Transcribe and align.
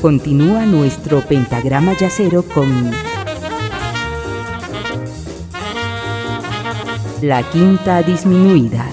Continúa 0.00 0.66
nuestro 0.66 1.22
pentagrama 1.22 1.94
yacero 1.94 2.42
con 2.42 2.68
la 7.22 7.42
quinta 7.50 8.02
disminuida. 8.02 8.86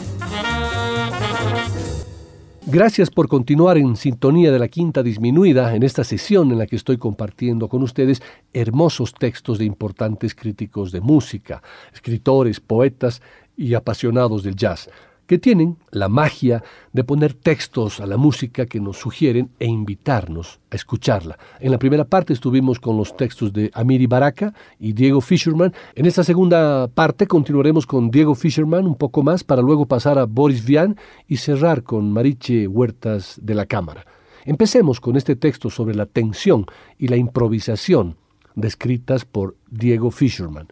Gracias 2.66 3.12
por 3.12 3.28
continuar 3.28 3.78
en 3.78 3.98
sintonía 3.98 4.52
de 4.52 4.60
la 4.60 4.70
quinta 4.70 5.04
disminuida 5.04 5.76
en 5.76 5.84
esta 5.84 6.06
sesión 6.06 6.52
en 6.52 6.58
la 6.58 6.68
que 6.68 6.78
estoy 6.78 6.98
compartiendo 6.98 7.68
con 7.68 7.84
ustedes 7.84 8.22
hermosos 8.54 9.14
textos 9.14 9.60
de 9.60 9.66
importantes 9.66 10.34
críticos 10.34 10.92
de 10.94 11.02
música, 11.02 11.62
escritores, 11.94 12.62
poetas 12.62 13.22
y 13.58 13.74
apasionados 13.74 14.42
del 14.42 14.56
jazz 14.56 14.90
que 15.28 15.38
tienen 15.38 15.78
la 15.92 16.10
magia 16.10 16.64
de 16.92 17.04
poner 17.04 17.34
textos 17.34 18.00
a 18.00 18.06
la 18.06 18.18
música 18.18 18.66
que 18.66 18.80
nos 18.80 18.98
sugieren 18.98 19.50
e 19.60 19.66
invitarnos 19.66 20.60
a 20.72 20.76
escucharla. 20.76 21.38
En 21.60 21.72
la 21.72 21.80
primera 21.80 22.06
parte 22.06 22.34
estuvimos 22.34 22.80
con 22.80 22.98
los 22.98 23.16
textos 23.16 23.54
de 23.54 23.72
Amiri 23.74 24.08
Baraka 24.08 24.54
y 24.80 24.94
Diego 24.94 25.22
Fisherman. 25.22 25.74
En 25.96 26.06
esta 26.06 26.24
segunda 26.24 26.88
parte 26.88 27.28
continuaremos 27.28 27.86
con 27.86 28.12
Diego 28.12 28.36
Fisherman 28.36 28.86
un 28.86 28.96
poco 28.96 29.24
más 29.24 29.44
para 29.44 29.62
luego 29.62 29.86
pasar 29.86 30.18
a 30.18 30.26
Boris 30.26 30.66
Vian 30.66 30.98
y 31.28 31.38
cerrar 31.38 31.84
con 31.84 32.12
Mariche 32.12 32.68
Huertas 32.68 33.40
de 33.42 33.56
la 33.56 33.66
Cámara. 33.66 34.06
Empecemos 34.46 35.00
con 35.00 35.16
este 35.16 35.36
texto 35.36 35.70
sobre 35.70 35.96
la 35.96 36.06
tensión 36.06 36.66
y 36.98 37.08
la 37.08 37.16
improvisación 37.16 38.18
descritas 38.56 39.26
por 39.26 39.56
Diego 39.70 40.12
Fisherman. 40.12 40.68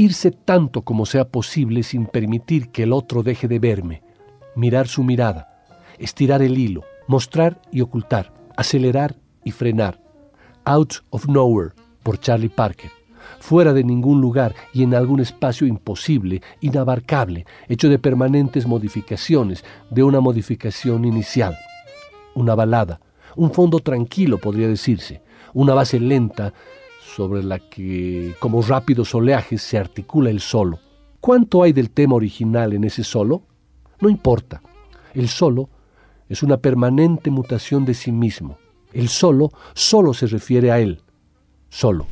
Irse 0.00 0.30
tanto 0.30 0.80
como 0.80 1.04
sea 1.04 1.28
posible 1.28 1.82
sin 1.82 2.06
permitir 2.06 2.70
que 2.70 2.84
el 2.84 2.92
otro 2.94 3.22
deje 3.22 3.48
de 3.48 3.58
verme, 3.58 4.02
mirar 4.56 4.88
su 4.88 5.04
mirada, 5.04 5.62
estirar 5.98 6.40
el 6.40 6.56
hilo, 6.56 6.84
mostrar 7.06 7.60
y 7.70 7.82
ocultar, 7.82 8.32
acelerar 8.56 9.16
y 9.44 9.50
frenar. 9.50 10.00
Out 10.64 10.94
of 11.10 11.28
Nowhere, 11.28 11.74
por 12.02 12.18
Charlie 12.18 12.48
Parker. 12.48 12.90
Fuera 13.40 13.74
de 13.74 13.84
ningún 13.84 14.22
lugar 14.22 14.54
y 14.72 14.84
en 14.84 14.94
algún 14.94 15.20
espacio 15.20 15.66
imposible, 15.66 16.40
inabarcable, 16.62 17.44
hecho 17.68 17.90
de 17.90 17.98
permanentes 17.98 18.66
modificaciones, 18.66 19.64
de 19.90 20.02
una 20.02 20.20
modificación 20.20 21.04
inicial. 21.04 21.58
Una 22.34 22.54
balada, 22.54 23.00
un 23.36 23.52
fondo 23.52 23.80
tranquilo 23.80 24.38
podría 24.38 24.66
decirse, 24.66 25.22
una 25.52 25.74
base 25.74 26.00
lenta 26.00 26.54
sobre 27.14 27.42
la 27.42 27.58
que, 27.58 28.34
como 28.38 28.62
rápidos 28.62 29.14
oleajes, 29.14 29.62
se 29.62 29.78
articula 29.78 30.30
el 30.30 30.40
solo. 30.40 30.78
¿Cuánto 31.20 31.62
hay 31.62 31.72
del 31.72 31.90
tema 31.90 32.14
original 32.14 32.72
en 32.72 32.84
ese 32.84 33.04
solo? 33.04 33.42
No 34.00 34.08
importa. 34.08 34.62
El 35.14 35.28
solo 35.28 35.68
es 36.28 36.42
una 36.42 36.56
permanente 36.56 37.30
mutación 37.30 37.84
de 37.84 37.94
sí 37.94 38.12
mismo. 38.12 38.58
El 38.92 39.08
solo 39.08 39.50
solo 39.74 40.14
se 40.14 40.26
refiere 40.26 40.70
a 40.70 40.78
él. 40.78 41.02
Solo. 41.68 42.06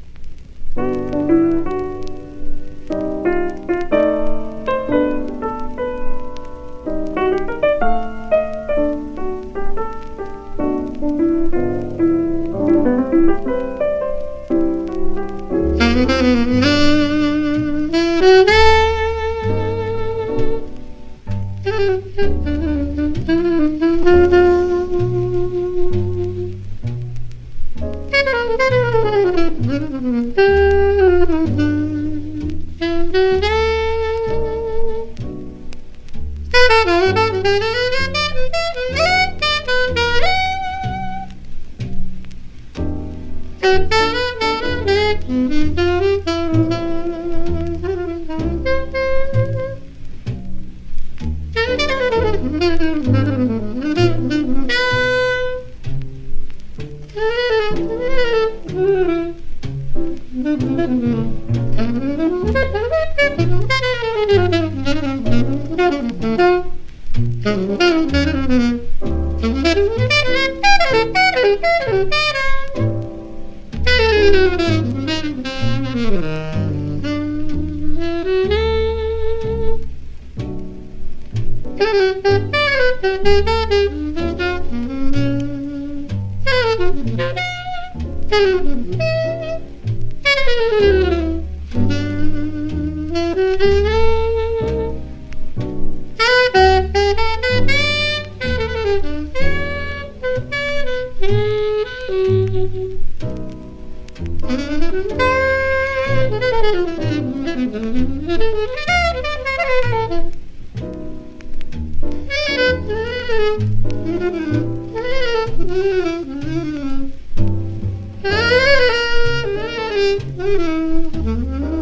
Mm-hmm. 121.29 121.78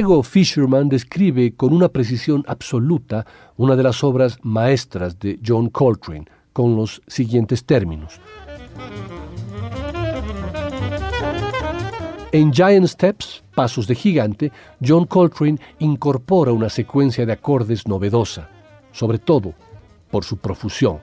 Diego 0.00 0.22
Fisherman 0.22 0.88
describe 0.88 1.54
con 1.54 1.74
una 1.74 1.90
precisión 1.90 2.42
absoluta 2.46 3.26
una 3.58 3.76
de 3.76 3.82
las 3.82 4.02
obras 4.02 4.38
maestras 4.42 5.18
de 5.18 5.38
John 5.46 5.68
Coltrane, 5.68 6.24
con 6.54 6.74
los 6.74 7.02
siguientes 7.06 7.66
términos. 7.66 8.18
En 12.32 12.50
Giant 12.50 12.86
Steps, 12.86 13.44
Pasos 13.54 13.86
de 13.86 13.94
Gigante, 13.94 14.50
John 14.82 15.04
Coltrane 15.04 15.58
incorpora 15.80 16.50
una 16.50 16.70
secuencia 16.70 17.26
de 17.26 17.34
acordes 17.34 17.86
novedosa, 17.86 18.48
sobre 18.92 19.18
todo 19.18 19.52
por 20.10 20.24
su 20.24 20.38
profusión. 20.38 21.00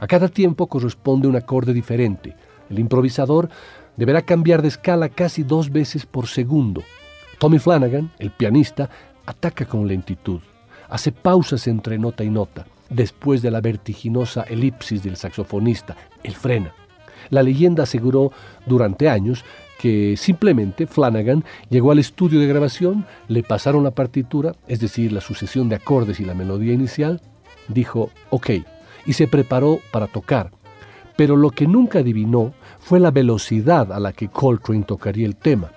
A 0.00 0.06
cada 0.06 0.28
tiempo 0.28 0.66
corresponde 0.66 1.26
un 1.28 1.36
acorde 1.36 1.72
diferente. 1.72 2.36
El 2.68 2.78
improvisador 2.78 3.48
deberá 3.96 4.20
cambiar 4.20 4.60
de 4.60 4.68
escala 4.68 5.08
casi 5.08 5.44
dos 5.44 5.70
veces 5.72 6.04
por 6.04 6.26
segundo. 6.26 6.82
Tommy 7.38 7.58
Flanagan, 7.58 8.10
el 8.18 8.30
pianista, 8.30 8.88
ataca 9.26 9.64
con 9.64 9.86
lentitud, 9.86 10.40
hace 10.88 11.12
pausas 11.12 11.66
entre 11.66 11.98
nota 11.98 12.24
y 12.24 12.30
nota. 12.30 12.66
Después 12.90 13.42
de 13.42 13.50
la 13.50 13.60
vertiginosa 13.60 14.42
elipsis 14.42 15.02
del 15.02 15.16
saxofonista, 15.16 15.96
él 16.22 16.34
frena. 16.34 16.74
La 17.30 17.42
leyenda 17.42 17.84
aseguró 17.84 18.32
durante 18.66 19.08
años 19.08 19.44
que 19.78 20.16
simplemente 20.16 20.86
Flanagan 20.86 21.44
llegó 21.68 21.90
al 21.90 21.98
estudio 21.98 22.40
de 22.40 22.46
grabación, 22.46 23.06
le 23.28 23.42
pasaron 23.42 23.84
la 23.84 23.90
partitura, 23.90 24.54
es 24.68 24.80
decir, 24.80 25.12
la 25.12 25.20
sucesión 25.20 25.68
de 25.68 25.76
acordes 25.76 26.20
y 26.20 26.24
la 26.24 26.34
melodía 26.34 26.72
inicial, 26.72 27.20
dijo 27.68 28.10
ok, 28.30 28.50
y 29.06 29.12
se 29.14 29.26
preparó 29.26 29.80
para 29.90 30.06
tocar. 30.06 30.50
Pero 31.16 31.36
lo 31.36 31.50
que 31.50 31.66
nunca 31.66 32.00
adivinó 32.00 32.54
fue 32.78 33.00
la 33.00 33.10
velocidad 33.10 33.92
a 33.92 34.00
la 34.00 34.12
que 34.12 34.28
Coltrane 34.28 34.84
tocaría 34.84 35.26
el 35.26 35.36
tema. 35.36 35.70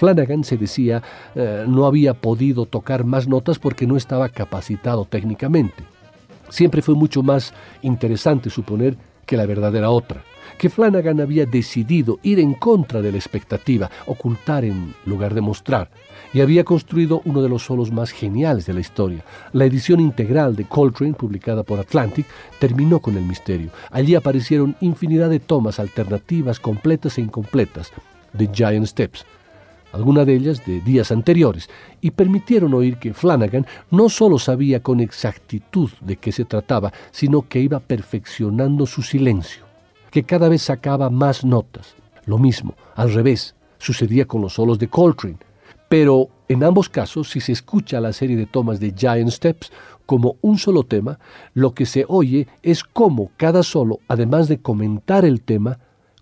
Flanagan 0.00 0.44
se 0.44 0.56
decía 0.56 1.02
eh, 1.34 1.66
no 1.68 1.84
había 1.84 2.14
podido 2.14 2.64
tocar 2.64 3.04
más 3.04 3.28
notas 3.28 3.58
porque 3.58 3.86
no 3.86 3.98
estaba 3.98 4.30
capacitado 4.30 5.04
técnicamente. 5.04 5.84
Siempre 6.48 6.80
fue 6.80 6.94
mucho 6.94 7.22
más 7.22 7.52
interesante 7.82 8.48
suponer 8.48 8.96
que 9.26 9.36
la 9.36 9.44
verdad 9.44 9.76
era 9.76 9.90
otra 9.90 10.22
que 10.56 10.70
Flanagan 10.70 11.20
había 11.20 11.46
decidido 11.46 12.18
ir 12.22 12.38
en 12.38 12.52
contra 12.54 13.00
de 13.00 13.12
la 13.12 13.18
expectativa, 13.18 13.90
ocultar 14.06 14.64
en 14.64 14.94
lugar 15.06 15.32
de 15.32 15.40
mostrar, 15.40 15.88
y 16.34 16.40
había 16.40 16.64
construido 16.64 17.22
uno 17.24 17.40
de 17.40 17.48
los 17.48 17.64
solos 17.64 17.90
más 17.92 18.10
geniales 18.10 18.66
de 18.66 18.74
la 18.74 18.80
historia. 18.80 19.24
La 19.54 19.64
edición 19.64 20.00
integral 20.00 20.56
de 20.56 20.64
Coltrane, 20.64 21.14
publicada 21.14 21.62
por 21.62 21.78
Atlantic, 21.78 22.26
terminó 22.58 23.00
con 23.00 23.16
el 23.16 23.24
misterio. 23.24 23.70
Allí 23.90 24.14
aparecieron 24.14 24.76
infinidad 24.82 25.30
de 25.30 25.40
tomas 25.40 25.78
alternativas, 25.78 26.60
completas 26.60 27.16
e 27.16 27.22
incompletas, 27.22 27.90
de 28.34 28.50
Giant 28.52 28.86
Steps 28.86 29.24
algunas 29.92 30.26
de 30.26 30.34
ellas 30.34 30.64
de 30.66 30.80
días 30.80 31.10
anteriores, 31.10 31.68
y 32.00 32.10
permitieron 32.10 32.74
oír 32.74 32.98
que 32.98 33.14
Flanagan 33.14 33.66
no 33.90 34.08
solo 34.08 34.38
sabía 34.38 34.82
con 34.82 35.00
exactitud 35.00 35.90
de 36.00 36.16
qué 36.16 36.32
se 36.32 36.44
trataba, 36.44 36.92
sino 37.10 37.48
que 37.48 37.60
iba 37.60 37.80
perfeccionando 37.80 38.86
su 38.86 39.02
silencio 39.02 39.70
que 40.10 40.24
cada 40.24 40.48
vez 40.48 40.62
sacaba 40.62 41.08
más 41.08 41.44
notas. 41.44 41.94
Lo 42.26 42.38
mismo, 42.38 42.74
al 42.94 43.12
revés, 43.12 43.54
sucedía 43.78 44.26
con 44.26 44.42
los 44.42 44.54
solos 44.54 44.78
de 44.78 44.88
Coltrane. 44.88 45.38
Pero 45.88 46.28
en 46.48 46.62
ambos 46.62 46.88
casos, 46.88 47.30
si 47.30 47.40
se 47.40 47.52
escucha 47.52 48.00
la 48.00 48.12
serie 48.12 48.36
de 48.36 48.46
tomas 48.46 48.78
de 48.80 48.92
Giant 48.96 49.30
Steps 49.30 49.72
como 50.06 50.36
un 50.40 50.58
solo 50.58 50.84
tema, 50.84 51.18
lo 51.54 51.74
que 51.74 51.86
se 51.86 52.04
oye 52.08 52.48
es 52.62 52.84
cómo 52.84 53.30
cada 53.36 53.62
solo, 53.62 54.00
además 54.08 54.48
de 54.48 54.60
comentar 54.60 55.24
el 55.24 55.40
tema, 55.40 55.78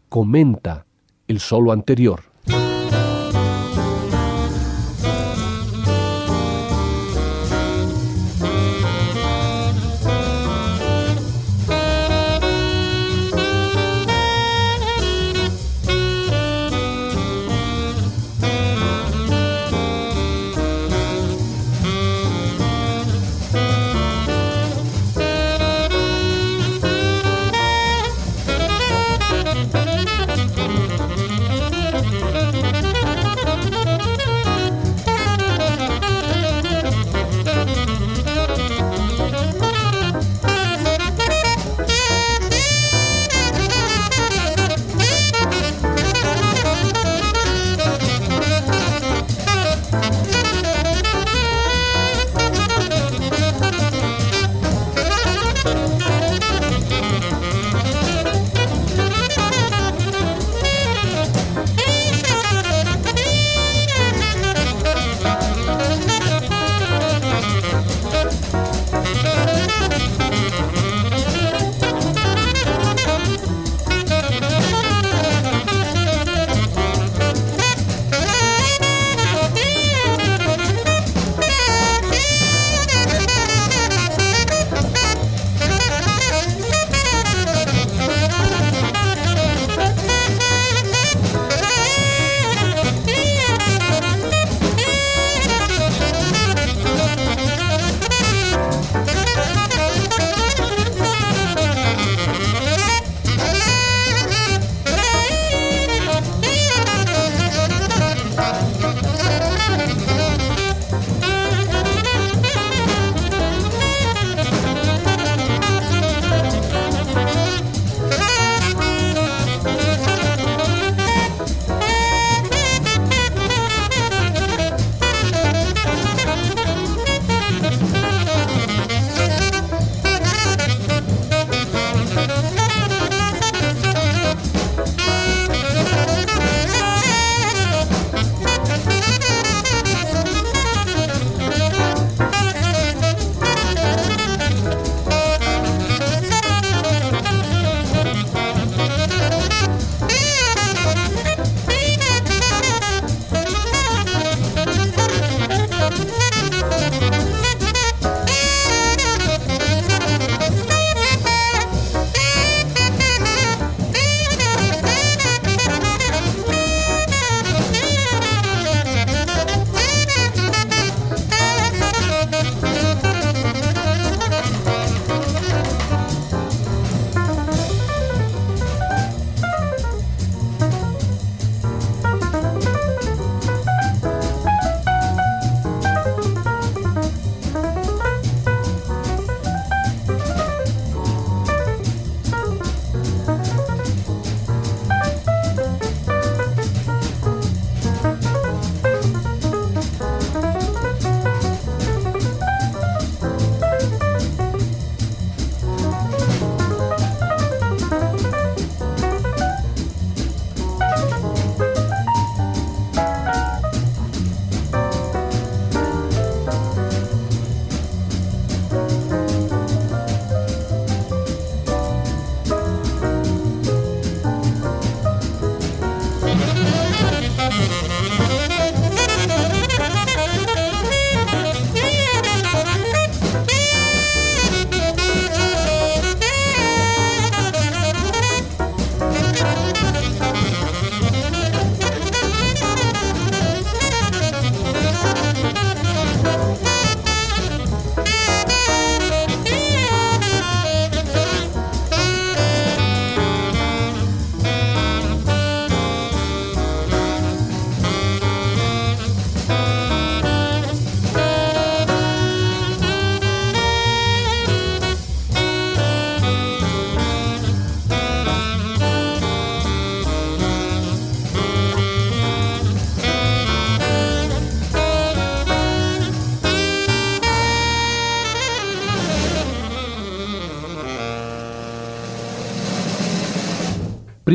comenta 0.08 0.86
el 1.26 1.40
solo 1.40 1.72
anterior. 1.72 2.27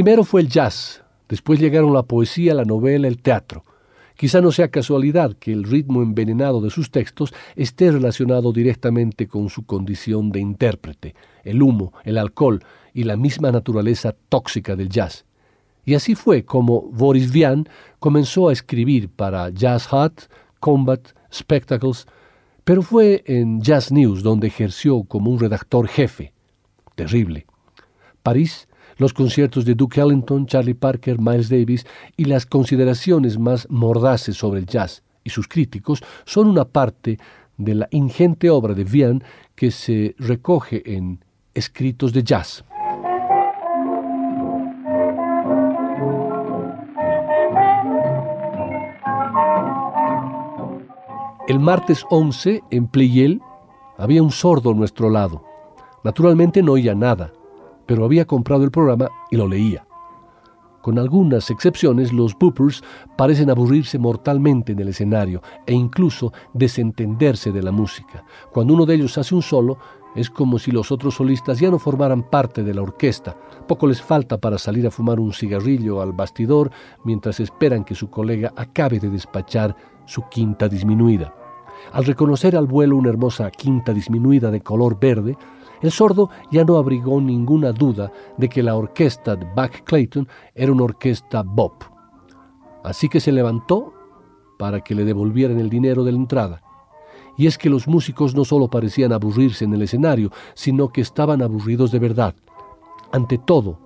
Primero 0.04 0.26
fue 0.26 0.42
el 0.42 0.50
jazz, 0.50 1.02
después 1.30 1.62
llegaron 1.62 1.94
la 1.94 2.04
poesía, 2.04 2.54
la 2.54 2.66
novela, 2.66 3.08
el 3.08 3.22
teatro. 3.22 3.64
Quizá 4.18 4.42
no 4.42 4.52
sea 4.52 4.68
casualidad 4.68 5.32
que 5.32 5.54
el 5.54 5.64
ritmo 5.64 6.02
envenenado 6.02 6.60
de 6.60 6.70
sus 6.72 6.92
textos 6.92 7.34
esté 7.56 7.90
relacionado 7.90 8.52
directamente 8.52 9.30
con 9.30 9.48
su 9.48 9.66
condición 9.66 10.30
de 10.30 10.42
intérprete, 10.42 11.16
el 11.46 11.62
humo, 11.62 11.94
el 12.04 12.18
alcohol 12.18 12.62
y 12.94 13.06
la 13.06 13.16
misma 13.16 13.54
naturaleza 13.54 14.14
tóxica 14.28 14.76
del 14.76 14.90
jazz. 14.90 15.24
Y 15.86 15.94
así 15.94 16.16
fue 16.16 16.44
como 16.44 16.82
Boris 16.82 17.32
Vian 17.32 17.70
comenzó 18.00 18.50
a 18.50 18.52
escribir 18.52 19.08
para 19.08 19.52
Jazz 19.52 19.88
Hut, 19.90 20.24
Combat, 20.60 21.12
Spectacles, 21.32 22.08
pero 22.66 22.82
fue 22.82 23.24
en 23.26 23.62
Jazz 23.62 23.90
News 23.90 24.22
donde 24.22 24.48
ejerció 24.48 25.06
como 25.06 25.32
un 25.32 25.40
redactor 25.40 25.88
jefe. 25.88 26.34
Terrible. 26.94 27.46
París 28.22 28.68
los 28.98 29.14
conciertos 29.14 29.66
de 29.66 29.76
Duke 29.76 30.02
Ellington, 30.02 30.46
Charlie 30.46 30.74
Parker, 30.74 31.20
Miles 31.20 31.50
Davis 31.50 31.86
y 32.18 32.26
las 32.26 32.46
consideraciones 32.46 33.38
más 33.38 33.68
mordaces 33.70 34.38
sobre 34.38 34.60
el 34.60 34.66
jazz 34.66 35.04
y 35.24 35.30
sus 35.30 35.48
críticos 35.48 36.04
son 36.26 36.48
una 36.48 36.66
parte 36.66 37.18
de 37.58 37.76
la 37.76 37.88
ingente 37.92 38.50
obra 38.50 38.74
de 38.74 38.84
Vian 38.84 39.24
que 39.56 39.72
se 39.72 40.16
recoge 40.18 40.82
en 40.96 41.24
Escritos 41.54 42.14
de 42.14 42.24
Jazz. 42.24 42.66
El 51.48 51.60
martes 51.60 52.06
11, 52.10 52.64
en 52.72 52.88
Pleyel, 52.88 53.42
había 53.98 54.24
un 54.24 54.32
sordo 54.32 54.72
a 54.72 54.74
nuestro 54.74 55.10
lado. 55.10 55.44
Naturalmente 56.04 56.64
no 56.64 56.72
oía 56.72 56.96
nada, 56.96 57.34
pero 57.86 58.06
había 58.06 58.26
comprado 58.26 58.64
el 58.64 58.72
programa 58.72 59.10
y 59.32 59.38
lo 59.38 59.48
leía. 59.48 59.86
Con 60.84 61.00
algunas 61.00 61.50
excepciones, 61.50 62.12
los 62.12 62.38
boopers 62.38 62.84
parecen 63.18 63.50
aburrirse 63.50 63.98
mortalmente 63.98 64.74
en 64.74 64.80
el 64.80 64.90
escenario 64.90 65.42
e 65.66 65.74
incluso 65.74 66.34
desentenderse 66.54 67.54
de 67.54 67.64
la 67.64 67.72
música. 67.72 68.26
Cuando 68.52 68.74
uno 68.74 68.86
de 68.86 68.96
ellos 68.96 69.18
hace 69.18 69.34
un 69.34 69.42
solo, 69.42 69.78
es 70.14 70.30
como 70.30 70.60
si 70.60 70.72
los 70.72 70.92
otros 70.92 71.16
solistas 71.16 71.60
ya 71.60 71.72
no 71.72 71.80
formaran 71.80 72.30
parte 72.30 72.64
de 72.64 72.74
la 72.74 72.82
orquesta. 72.82 73.38
Poco 73.66 73.88
les 73.88 74.02
falta 74.02 74.38
para 74.38 74.58
salir 74.58 74.86
a 74.86 74.92
fumar 74.92 75.22
un 75.22 75.32
cigarrillo 75.32 76.02
al 76.02 76.12
bastidor 76.12 76.70
mientras 77.06 77.40
esperan 77.40 77.86
que 77.86 77.96
su 77.96 78.10
colega 78.10 78.52
acabe 78.58 79.00
de 79.00 79.10
despachar 79.10 79.76
su 80.06 80.24
quinta 80.30 80.68
disminuida. 80.68 81.34
Al 81.94 82.06
reconocer 82.06 82.56
al 82.56 82.68
vuelo 82.68 82.98
una 82.98 83.10
hermosa 83.10 83.50
quinta 83.52 83.94
disminuida 83.94 84.52
de 84.52 84.62
color 84.62 85.00
verde, 85.00 85.38
el 85.84 85.92
sordo 85.92 86.30
ya 86.50 86.64
no 86.64 86.78
abrigó 86.78 87.20
ninguna 87.20 87.74
duda 87.74 88.12
de 88.38 88.48
que 88.48 88.64
la 88.64 88.76
orquesta 88.76 89.36
de 89.36 89.46
Buck 89.46 89.84
Clayton 89.84 90.28
era 90.56 90.72
una 90.72 90.86
orquesta 90.86 91.44
bop. 91.44 91.84
Así 92.86 93.10
que 93.10 93.20
se 93.20 93.34
levantó 93.34 93.94
para 94.58 94.80
que 94.80 94.96
le 94.96 95.04
devolvieran 95.04 95.60
el 95.60 95.70
dinero 95.70 96.06
de 96.06 96.14
la 96.14 96.18
entrada. 96.18 96.62
Y 97.38 97.48
es 97.48 97.58
que 97.58 97.70
los 97.70 97.86
músicos 97.86 98.34
no 98.34 98.46
solo 98.46 98.70
parecían 98.70 99.12
aburrirse 99.12 99.66
en 99.66 99.74
el 99.74 99.82
escenario, 99.82 100.32
sino 100.54 100.90
que 100.90 101.02
estaban 101.02 101.42
aburridos 101.42 101.92
de 101.92 102.00
verdad. 102.00 102.34
Ante 103.12 103.38
todo, 103.38 103.78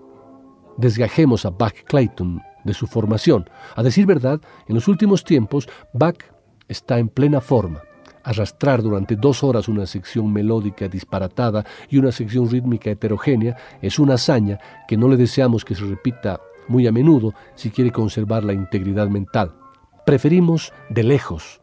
desgajemos 0.77 1.45
a 1.45 1.49
Buck 1.49 1.83
Clayton 1.85 2.41
de 2.63 2.73
su 2.75 2.85
formación. 2.85 3.49
A 3.75 3.81
decir 3.81 4.05
verdad, 4.05 4.39
en 4.67 4.75
los 4.75 4.87
últimos 4.87 5.23
tiempos, 5.23 5.67
Buck 5.93 6.25
está 6.67 6.99
en 6.99 7.09
plena 7.09 7.41
forma. 7.41 7.81
Arrastrar 8.27 8.81
durante 8.83 9.15
dos 9.15 9.41
horas 9.41 9.69
una 9.69 9.85
sección 9.85 10.33
melódica 10.33 10.89
disparatada 10.89 11.65
y 11.89 11.97
una 11.97 12.11
sección 12.11 12.49
rítmica 12.49 12.91
heterogénea 12.91 13.55
es 13.81 13.99
una 13.99 14.15
hazaña 14.15 14.59
que 14.85 14.97
no 14.97 15.07
le 15.07 15.15
deseamos 15.15 15.63
que 15.63 15.75
se 15.75 15.85
repita 15.85 16.41
muy 16.67 16.87
a 16.87 16.91
menudo 16.91 17.33
si 17.55 17.69
quiere 17.69 17.89
conservar 17.89 18.43
la 18.43 18.51
integridad 18.51 19.07
mental. 19.07 19.53
Preferimos 20.05 20.73
de 20.89 21.03
lejos 21.03 21.61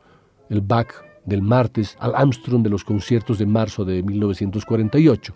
el 0.49 0.63
Bach 0.63 0.89
del 1.27 1.43
martes 1.43 1.99
al 2.01 2.15
Armstrong 2.15 2.63
de 2.63 2.71
los 2.71 2.83
conciertos 2.83 3.37
de 3.37 3.45
marzo 3.45 3.85
de 3.85 4.03
1948. 4.03 5.35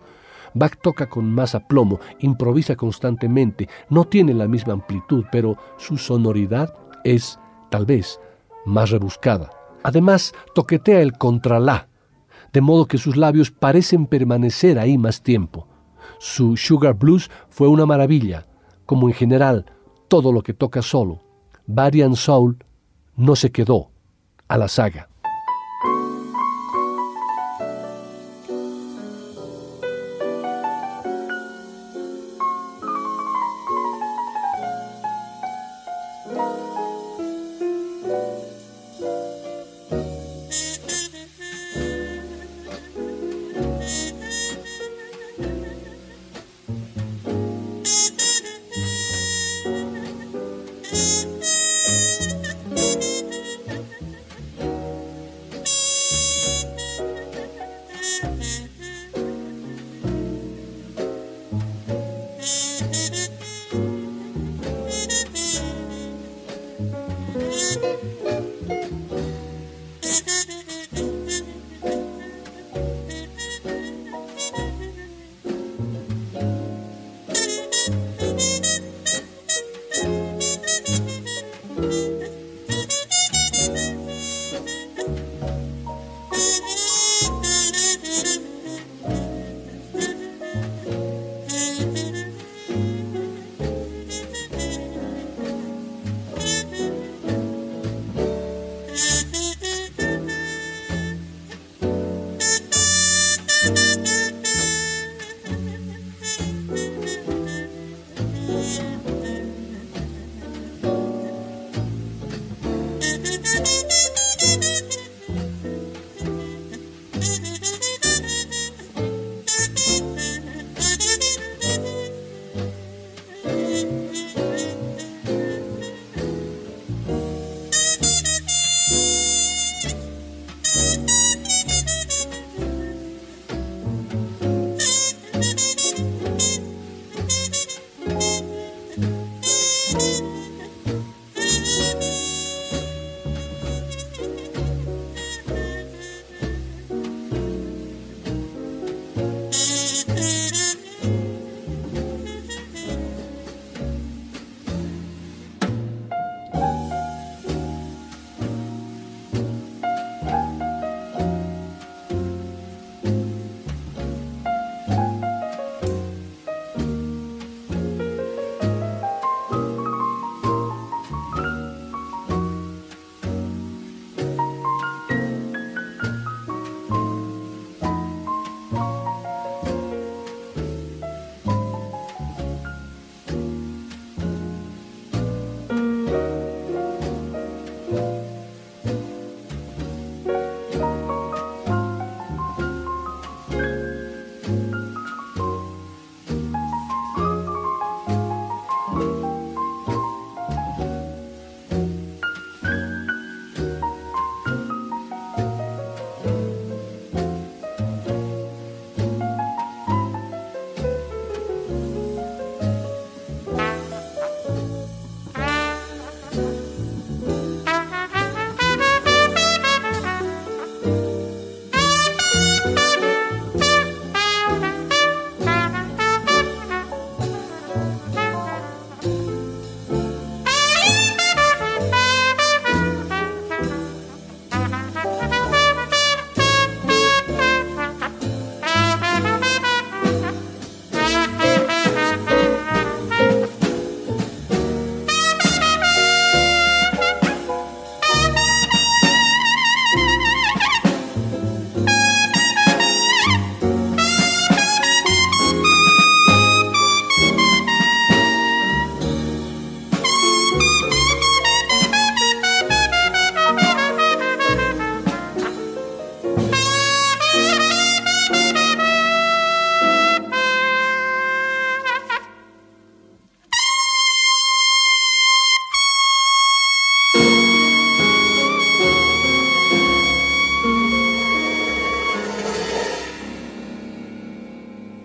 Bach 0.55 0.81
toca 0.81 1.09
con 1.09 1.31
más 1.31 1.53
aplomo, 1.53 1.99
improvisa 2.21 2.75
constantemente, 2.75 3.69
no 3.91 4.03
tiene 4.05 4.33
la 4.33 4.47
misma 4.47 4.73
amplitud, 4.73 5.25
pero 5.31 5.57
su 5.77 5.95
sonoridad 5.95 6.73
es, 7.03 7.39
tal 7.69 7.85
vez, 7.85 8.19
más 8.65 8.89
rebuscada. 8.89 9.58
Además, 9.83 10.33
toquetea 10.53 11.01
el 11.01 11.13
contralá, 11.13 11.87
de 12.53 12.61
modo 12.61 12.85
que 12.85 12.97
sus 12.97 13.15
labios 13.17 13.51
parecen 13.51 14.05
permanecer 14.05 14.79
ahí 14.79 14.97
más 14.97 15.21
tiempo. 15.21 15.67
Su 16.19 16.57
Sugar 16.57 16.95
Blues 16.95 17.29
fue 17.49 17.67
una 17.67 17.85
maravilla, 17.85 18.45
como 18.85 19.07
en 19.07 19.13
general 19.13 19.65
todo 20.07 20.31
lo 20.31 20.41
que 20.41 20.53
toca 20.53 20.81
solo. 20.81 21.21
Varian 21.67 22.15
Soul 22.15 22.57
no 23.15 23.35
se 23.35 23.51
quedó 23.51 23.91
a 24.47 24.57
la 24.57 24.67
saga. 24.67 25.08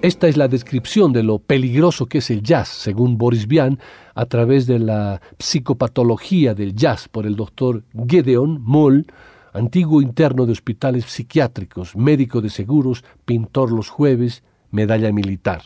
Esta 0.04 0.28
es 0.28 0.36
la 0.36 0.48
descripción 0.48 1.14
de 1.14 1.22
lo 1.22 1.38
peligroso 1.38 2.04
que 2.04 2.18
es 2.18 2.28
el 2.28 2.42
jazz, 2.42 2.68
según 2.68 3.16
Boris 3.16 3.48
Vian, 3.48 3.78
a 4.14 4.26
través 4.26 4.66
de 4.66 4.78
la 4.78 5.22
psicopatología 5.38 6.52
del 6.52 6.74
jazz 6.74 7.08
por 7.08 7.24
el 7.24 7.36
doctor 7.36 7.84
Gedeon 8.06 8.60
Moll, 8.60 9.06
antiguo 9.54 10.02
interno 10.02 10.44
de 10.44 10.52
hospitales 10.52 11.06
psiquiátricos, 11.06 11.96
médico 11.96 12.42
de 12.42 12.50
seguros, 12.50 13.02
pintor 13.24 13.72
los 13.72 13.88
jueves, 13.88 14.42
medalla 14.70 15.10
militar. 15.10 15.62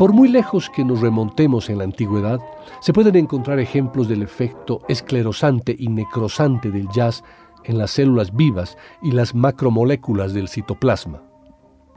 Por 0.00 0.14
muy 0.14 0.30
lejos 0.30 0.70
que 0.70 0.82
nos 0.82 1.02
remontemos 1.02 1.68
en 1.68 1.76
la 1.76 1.84
antigüedad, 1.84 2.40
se 2.80 2.94
pueden 2.94 3.16
encontrar 3.16 3.60
ejemplos 3.60 4.08
del 4.08 4.22
efecto 4.22 4.80
esclerosante 4.88 5.76
y 5.78 5.88
necrosante 5.88 6.70
del 6.70 6.88
jazz 6.88 7.22
en 7.64 7.76
las 7.76 7.90
células 7.90 8.34
vivas 8.34 8.78
y 9.02 9.10
las 9.10 9.34
macromoléculas 9.34 10.32
del 10.32 10.48
citoplasma. 10.48 11.22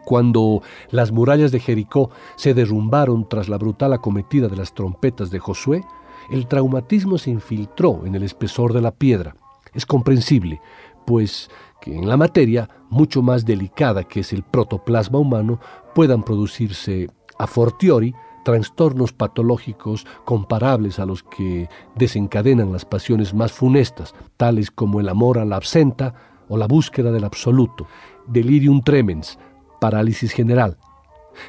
Cuando 0.04 0.62
las 0.92 1.14
murallas 1.14 1.54
de 1.54 1.62
Jericó 1.62 2.10
se 2.36 2.54
derrumbaron 2.54 3.30
tras 3.30 3.48
la 3.48 3.58
brutal 3.58 3.94
acometida 3.94 4.50
de 4.50 4.58
las 4.58 4.74
trompetas 4.74 5.32
de 5.32 5.40
Josué, 5.40 5.82
el 6.30 6.48
traumatismo 6.48 7.18
se 7.18 7.30
infiltró 7.30 8.06
en 8.06 8.16
el 8.16 8.24
espesor 8.24 8.74
de 8.74 8.82
la 8.82 8.92
piedra. 8.92 9.38
Es 9.74 9.86
comprensible, 9.86 10.60
pues 11.08 11.50
que 11.80 11.98
en 11.98 12.10
la 12.10 12.18
materia, 12.18 12.68
mucho 12.90 13.22
más 13.22 13.46
delicada 13.46 14.04
que 14.04 14.20
es 14.20 14.34
el 14.34 14.44
protoplasma 14.44 15.20
humano, 15.20 15.62
puedan 15.96 16.22
producirse 16.24 17.08
a 17.38 17.48
fortiori 17.48 18.14
trastornos 18.44 19.14
patológicos 19.14 20.06
comparables 20.26 21.00
a 21.00 21.06
los 21.06 21.24
que 21.24 21.70
desencadenan 21.96 22.72
las 22.72 22.86
pasiones 22.86 23.34
más 23.34 23.52
funestas, 23.52 24.14
tales 24.38 24.70
como 24.70 25.00
el 25.00 25.10
amor 25.10 25.40
a 25.40 25.46
la 25.46 25.56
absenta 25.56 26.14
o 26.50 26.58
la 26.58 26.68
búsqueda 26.68 27.12
del 27.12 27.24
absoluto, 27.24 27.88
delirium 28.28 28.82
tremens, 28.82 29.40
parálisis 29.80 30.32
general. 30.32 30.78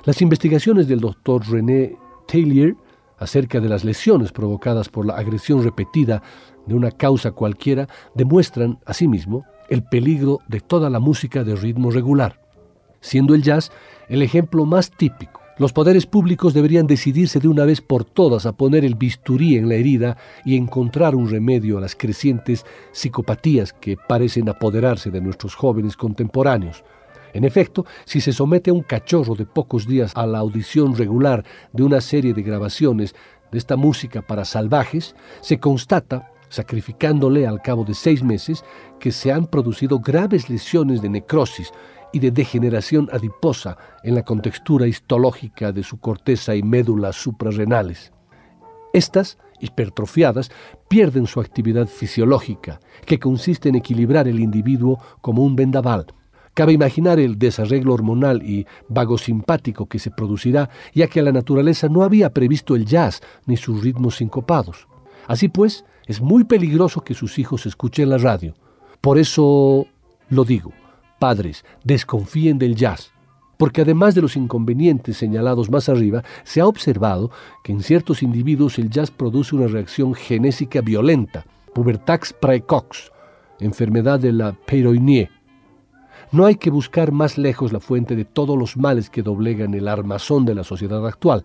Las 0.05 0.23
investigaciones 0.23 0.89
del 0.89 1.01
doctor 1.01 1.47
René 1.47 1.97
Taylor 2.27 2.77
acerca 3.19 3.61
de 3.61 3.69
las 3.69 3.85
lesiones 3.85 4.33
provocadas 4.33 4.89
por 4.89 5.05
la 5.05 5.17
agresión 5.17 5.63
repetida 5.63 6.23
de 6.67 6.75
una 6.75 6.91
causa 6.91 7.33
cualquiera 7.33 7.89
demuestran, 8.15 8.79
asimismo, 8.87 9.45
el 9.69 9.83
peligro 9.83 10.41
de 10.49 10.61
toda 10.61 10.91
la 10.91 11.01
música 11.01 11.45
de 11.45 11.57
ritmo 11.57 11.91
regular, 11.91 12.41
siendo 13.01 13.35
el 13.35 13.43
jazz 13.43 13.71
el 14.09 14.23
ejemplo 14.23 14.65
más 14.65 14.91
típico 14.91 15.44
los 15.57 15.73
poderes 15.73 16.07
públicos 16.07 16.53
deberían 16.53 16.89
decidirse 16.89 17.39
de 17.39 17.47
una 17.47 17.65
vez 17.65 17.81
por 17.81 18.05
todas 18.05 18.45
a 18.45 18.53
poner 18.53 18.85
el 18.85 18.97
bisturí 18.97 19.57
en 19.57 19.69
la 19.69 19.77
herida 19.77 20.17
y 20.45 20.57
encontrar 20.57 21.15
un 21.15 21.31
remedio 21.31 21.79
a 21.79 21.81
las 21.81 21.95
crecientes 21.95 22.67
psicopatías 22.91 23.73
que 23.73 23.97
parecen 23.97 24.49
apoderarse 24.49 25.13
de 25.13 25.21
nuestros 25.21 25.55
jóvenes 25.55 25.97
contemporáneos. 25.97 26.83
En 27.35 27.45
efecto, 27.45 27.87
si 28.05 28.21
se 28.21 28.33
somete 28.33 28.71
a 28.71 28.75
un 28.75 28.83
cachorro 28.83 29.37
de 29.37 29.47
pocos 29.47 29.87
días 29.87 30.13
a 30.17 30.27
la 30.27 30.39
audición 30.39 30.97
regular 30.97 31.45
de 31.73 31.85
una 31.85 32.01
serie 32.01 32.35
de 32.35 32.43
grabaciones 32.43 33.15
de 33.53 33.59
esta 33.59 33.77
música 33.77 34.23
para 34.23 34.45
salvajes, 34.45 35.15
se 35.41 35.61
constata, 35.61 36.33
sacrificándole 36.49 37.47
al 37.47 37.63
cabo 37.63 37.85
de 37.85 37.95
seis 37.95 38.25
meses, 38.25 38.65
que 38.99 39.13
se 39.13 39.31
han 39.31 39.47
producido 39.47 40.01
graves 40.01 40.51
lesiones 40.51 41.01
de 41.01 41.11
necrosis 41.11 41.73
y 42.15 42.21
de 42.21 42.31
degeneración 42.31 43.09
adiposa 43.13 43.77
en 44.05 44.15
la 44.15 44.23
contextura 44.23 44.87
histológica 44.87 45.73
de 45.73 45.83
su 45.83 45.99
corteza 45.99 46.55
y 46.55 46.63
médulas 46.63 47.17
suprarrenales. 47.17 48.13
Estas, 48.93 49.37
hipertrofiadas, 49.59 50.53
pierden 50.87 51.27
su 51.27 51.41
actividad 51.41 51.89
fisiológica, 51.89 52.79
que 53.05 53.19
consiste 53.19 53.69
en 53.69 53.75
equilibrar 53.75 54.29
el 54.29 54.39
individuo 54.39 55.01
como 55.21 55.43
un 55.43 55.57
vendaval. 55.57 56.07
Cabe 56.55 56.73
imaginar 56.73 57.19
el 57.19 57.37
desarreglo 57.37 57.93
hormonal 57.93 58.45
y 58.45 58.65
vagosimpático 58.89 59.87
que 59.87 59.99
se 59.99 60.13
producirá, 60.13 60.71
ya 60.95 61.09
que 61.09 61.21
la 61.21 61.33
naturaleza 61.33 61.89
no 61.89 62.05
había 62.05 62.33
previsto 62.33 62.77
el 62.77 62.87
jazz 62.87 63.23
ni 63.45 63.57
sus 63.57 63.83
ritmos 63.83 64.17
sincopados. 64.19 64.87
Así 65.27 65.49
pues, 65.49 65.85
es 66.07 66.21
muy 66.21 66.45
peligroso 66.45 67.01
que 67.01 67.15
sus 67.15 67.41
hijos 67.41 67.67
escuchen 67.67 68.09
la 68.09 68.19
radio. 68.19 68.55
Por 69.01 69.19
eso 69.19 69.89
lo 70.29 70.45
digo 70.45 70.73
padres 71.25 71.65
desconfíen 71.85 72.59
del 72.59 72.77
jazz, 72.77 73.11
porque 73.57 73.81
además 73.81 74.15
de 74.15 74.21
los 74.21 74.37
inconvenientes 74.37 75.17
señalados 75.17 75.71
más 75.71 75.89
arriba, 75.89 76.23
se 76.43 76.61
ha 76.61 76.67
observado 76.67 77.31
que 77.63 77.73
en 77.73 77.83
ciertos 77.83 78.23
individuos 78.23 78.79
el 78.79 78.91
jazz 78.91 79.11
produce 79.11 79.57
una 79.57 79.67
reacción 79.67 80.13
genésica 80.13 80.83
violenta, 80.83 81.47
pubertax 81.73 82.35
precox, 82.35 83.11
enfermedad 83.59 84.21
de 84.21 84.33
la 84.33 84.53
Peyronie. 84.53 85.31
No 86.31 86.45
hay 86.45 86.57
que 86.57 86.69
buscar 86.69 87.11
más 87.11 87.39
lejos 87.39 87.73
la 87.73 87.81
fuente 87.81 88.17
de 88.17 88.27
todos 88.27 88.59
los 88.59 88.77
males 88.77 89.09
que 89.09 89.23
doblegan 89.23 89.73
el 89.73 89.89
armazón 89.89 90.45
de 90.45 90.55
la 90.55 90.63
sociedad 90.63 91.07
actual. 91.07 91.43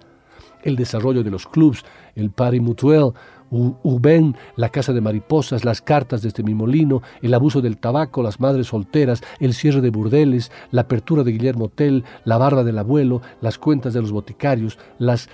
El 0.62 0.76
desarrollo 0.76 1.24
de 1.24 1.32
los 1.32 1.48
clubs, 1.48 1.86
el 2.16 2.32
pari 2.32 2.60
mutuel, 2.60 3.14
Uben, 3.52 4.36
la 4.56 4.70
casa 4.70 4.94
de 4.94 5.02
mariposas, 5.02 5.66
las 5.66 5.82
cartas 5.82 6.22
de 6.22 6.28
este 6.28 6.44
mimolino, 6.44 7.02
el 7.22 7.34
abuso 7.34 7.62
del 7.62 7.78
tabaco, 7.78 8.22
las 8.22 8.40
madres 8.40 8.68
solteras, 8.68 9.22
el 9.40 9.54
cierre 9.54 9.82
de 9.82 9.90
burdeles, 9.90 10.52
la 10.72 10.82
apertura 10.82 11.24
de 11.24 11.32
Guillermo 11.32 11.70
Tell, 11.70 12.04
la 12.26 12.38
barba 12.38 12.64
del 12.64 12.78
abuelo, 12.78 13.22
las 13.42 13.58
cuentas 13.58 13.94
de 13.94 14.02
los 14.02 14.12
boticarios, 14.12 14.78
las 14.98 15.30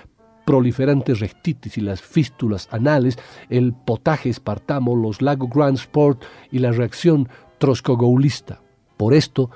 proliferantes 0.46 1.20
rectitis 1.20 1.78
y 1.78 1.82
las 1.82 2.02
fístulas 2.02 2.70
anales, 2.72 3.18
el 3.50 3.74
potaje 3.74 4.30
espartamo, 4.30 4.96
los 4.96 5.22
lago 5.22 5.48
Grand 5.48 5.78
Sport 5.78 6.24
y 6.52 6.60
la 6.60 6.72
reacción 6.72 7.28
troscogoulista. 7.58 8.62
Por 8.96 9.14
esto 9.14 9.50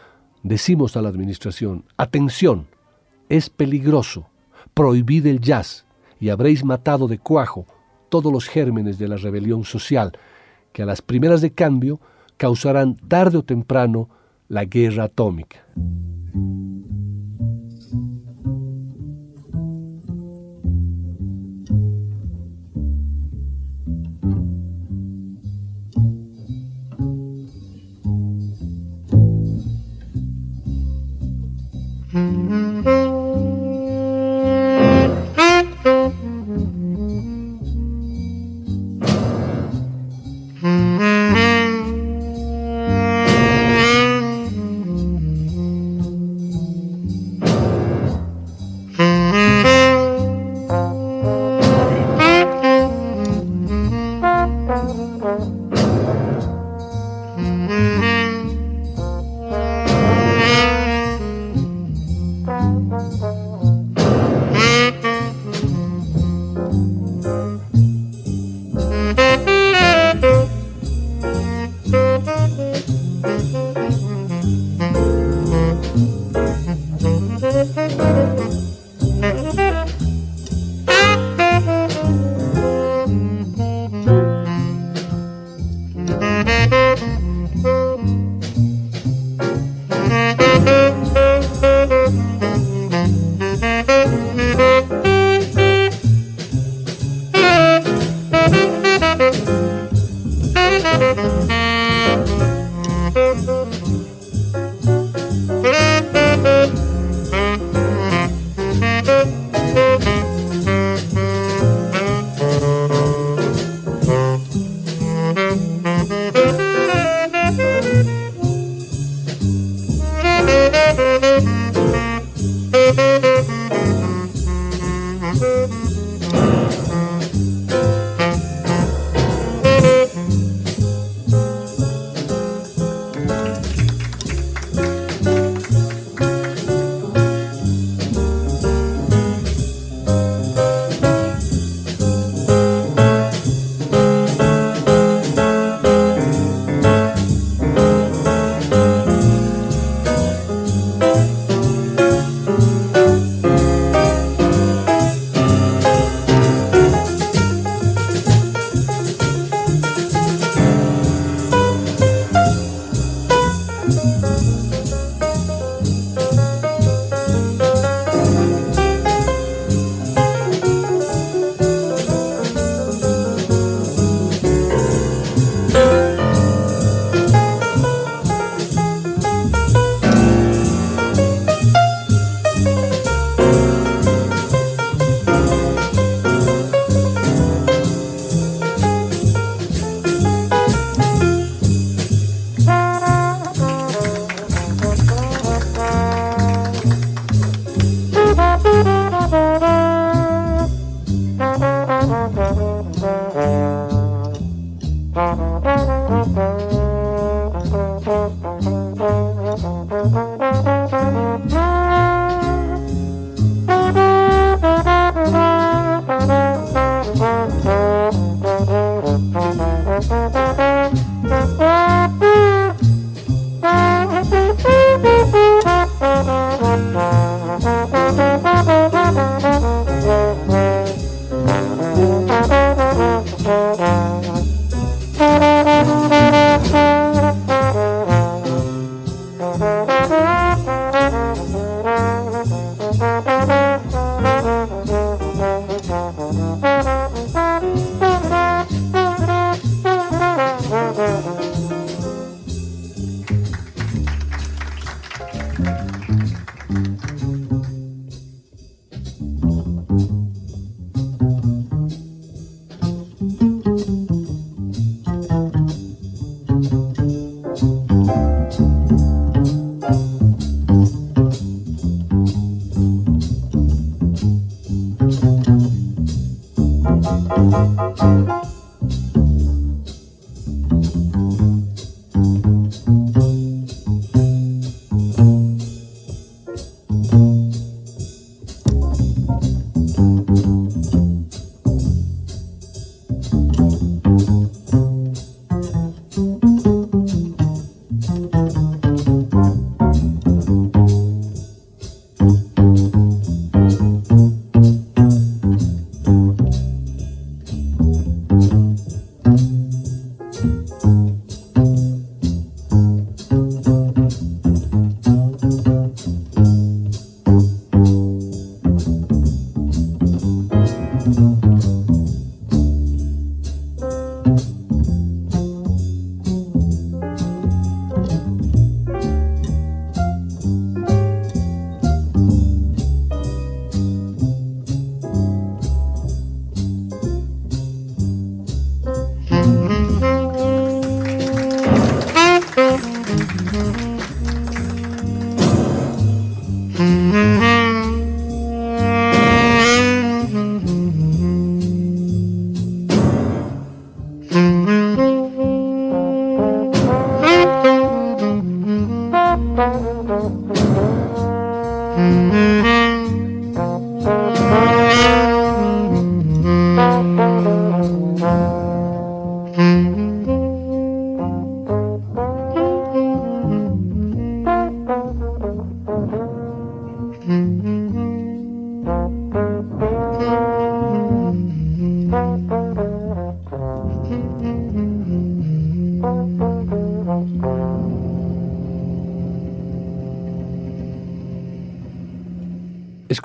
decimos 0.44 0.98
a 0.98 1.02
la 1.02 1.10
administración, 1.10 1.86
atención, 1.96 2.68
es 3.30 3.50
peligroso, 3.50 4.28
prohibid 4.74 5.28
el 5.28 5.40
jazz 5.40 5.86
y 6.20 6.30
habréis 6.30 6.66
matado 6.66 7.08
de 7.08 7.20
cuajo 7.20 7.66
todos 8.10 8.32
los 8.32 8.48
gérmenes 8.48 8.98
de 8.98 9.08
la 9.08 9.18
rebelión 9.18 9.64
social, 9.64 10.12
que 10.72 10.84
a 10.84 10.86
las 10.86 11.02
primeras 11.02 11.42
de 11.42 11.52
cambio 11.52 12.00
causarán 12.38 12.96
tarde 12.96 13.38
o 13.38 13.44
temprano 13.44 14.10
la 14.48 14.66
guerra 14.66 15.06
atómica. 15.06 15.66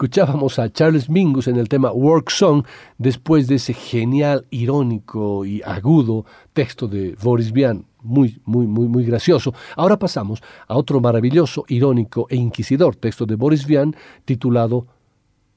Escuchábamos 0.05 0.59
a 0.59 0.71
Charles 0.71 1.09
Mingus 1.09 1.49
en 1.49 1.57
el 1.57 1.67
tema 1.67 1.91
Work 1.91 2.29
Song 2.29 2.67
después 2.99 3.47
de 3.49 3.55
ese 3.55 3.73
genial, 3.73 4.45
irónico 4.51 5.47
y 5.47 5.63
agudo 5.65 6.27
texto 6.53 6.87
de 6.87 7.17
Boris 7.23 7.53
Vian, 7.53 7.87
muy, 8.03 8.39
muy, 8.45 8.67
muy, 8.67 8.87
muy 8.87 9.07
gracioso. 9.07 9.55
Ahora 9.75 9.99
pasamos 9.99 10.43
a 10.69 10.77
otro 10.77 11.01
maravilloso, 11.01 11.65
irónico 11.69 12.27
e 12.29 12.37
inquisidor 12.37 12.97
texto 12.97 13.25
de 13.25 13.35
Boris 13.37 13.67
Vian 13.67 13.97
titulado 14.27 14.87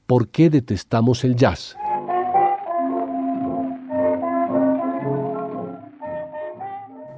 ¿Por 0.06 0.28
qué 0.28 0.48
detestamos 0.48 1.24
el 1.24 1.36
jazz? 1.36 1.76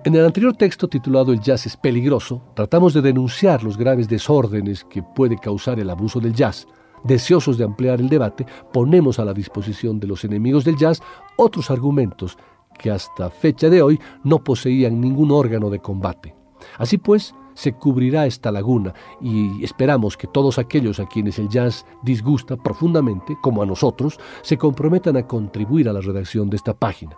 En 0.03 0.17
el 0.17 0.27
anterior 0.27 0.57
texto 0.57 0.89
titulado 0.89 1.33
El 1.33 1.39
jazz 1.39 1.65
es 1.67 1.77
peligroso, 1.77 2.43
tratamos 2.57 2.93
de 2.93 3.03
denunciar 3.03 3.63
los 3.63 3.77
graves 3.77 4.09
desórdenes 4.09 4.83
que 4.83 5.05
puede 5.05 5.39
causar 5.39 5.79
el 5.79 5.91
abuso 5.91 6.19
del 6.19 6.35
jazz 6.35 6.67
deseosos 7.05 7.59
de 7.59 7.65
ampliar 7.65 8.01
el 8.01 8.09
debate, 8.09 8.47
ponemos 8.73 9.19
a 9.19 9.25
la 9.25 9.35
disposición 9.35 10.01
de 10.01 10.07
los 10.07 10.25
enemigos 10.25 10.65
del 10.65 10.77
jazz 10.77 11.03
otros 11.37 11.71
argumentos 11.71 12.37
que 12.79 12.91
hasta 12.91 13.31
fecha 13.31 13.69
de 13.69 13.83
hoy 13.83 14.01
no 14.25 14.43
poseían 14.43 15.01
ningún 15.01 15.31
órgano 15.31 15.71
de 15.71 15.81
combate. 15.81 16.35
Así 16.79 16.99
pues, 16.99 17.35
se 17.55 17.75
cubrirá 17.75 18.27
esta 18.27 18.51
laguna 18.51 18.95
y 19.21 19.63
esperamos 19.63 20.17
que 20.17 20.27
todos 20.27 20.59
aquellos 20.59 20.99
a 20.99 21.07
quienes 21.07 21.39
el 21.39 21.49
jazz 21.49 21.85
disgusta 22.03 22.57
profundamente, 22.57 23.37
como 23.43 23.63
a 23.63 23.67
nosotros, 23.67 24.19
se 24.43 24.57
comprometan 24.57 25.17
a 25.17 25.27
contribuir 25.27 25.89
a 25.89 25.93
la 25.93 26.01
redacción 26.01 26.49
de 26.49 26.57
esta 26.57 26.75
página. 26.75 27.17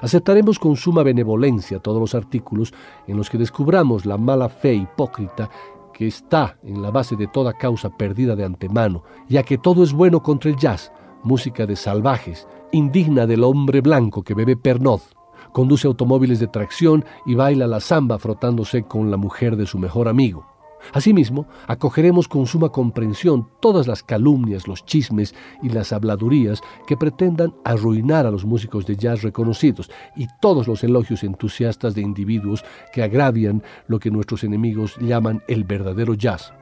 Aceptaremos 0.00 0.58
con 0.58 0.76
suma 0.76 1.02
benevolencia 1.02 1.78
todos 1.78 2.00
los 2.00 2.14
artículos 2.14 2.74
en 3.06 3.16
los 3.16 3.30
que 3.30 3.38
descubramos 3.38 4.04
la 4.04 4.18
mala 4.18 4.48
fe 4.48 4.74
hipócrita 4.74 5.48
que 5.96 6.06
está 6.06 6.58
en 6.62 6.82
la 6.82 6.90
base 6.90 7.16
de 7.16 7.26
toda 7.26 7.54
causa 7.54 7.88
perdida 7.88 8.36
de 8.36 8.44
antemano, 8.44 9.02
ya 9.28 9.42
que 9.42 9.56
todo 9.56 9.82
es 9.82 9.94
bueno 9.94 10.22
contra 10.22 10.50
el 10.50 10.56
jazz, 10.56 10.92
música 11.22 11.64
de 11.64 11.74
salvajes, 11.74 12.46
indigna 12.70 13.26
del 13.26 13.42
hombre 13.42 13.80
blanco 13.80 14.22
que 14.22 14.34
bebe 14.34 14.58
Pernod, 14.58 15.00
conduce 15.52 15.86
automóviles 15.86 16.38
de 16.38 16.48
tracción 16.48 17.02
y 17.24 17.34
baila 17.34 17.66
la 17.66 17.80
samba 17.80 18.18
frotándose 18.18 18.82
con 18.82 19.10
la 19.10 19.16
mujer 19.16 19.56
de 19.56 19.64
su 19.64 19.78
mejor 19.78 20.06
amigo. 20.06 20.55
Asimismo, 20.92 21.46
acogeremos 21.66 22.28
con 22.28 22.46
suma 22.46 22.70
comprensión 22.70 23.48
todas 23.60 23.86
las 23.86 24.02
calumnias, 24.02 24.68
los 24.68 24.84
chismes 24.84 25.34
y 25.62 25.68
las 25.68 25.92
habladurías 25.92 26.60
que 26.86 26.96
pretendan 26.96 27.54
arruinar 27.64 28.26
a 28.26 28.30
los 28.30 28.44
músicos 28.44 28.86
de 28.86 28.96
jazz 28.96 29.22
reconocidos 29.22 29.90
y 30.16 30.26
todos 30.40 30.68
los 30.68 30.84
elogios 30.84 31.22
entusiastas 31.22 31.94
de 31.94 32.02
individuos 32.02 32.64
que 32.92 33.02
agravian 33.02 33.62
lo 33.86 33.98
que 33.98 34.10
nuestros 34.10 34.44
enemigos 34.44 34.96
llaman 35.00 35.42
el 35.48 35.64
verdadero 35.64 36.14
jazz. 36.14 36.52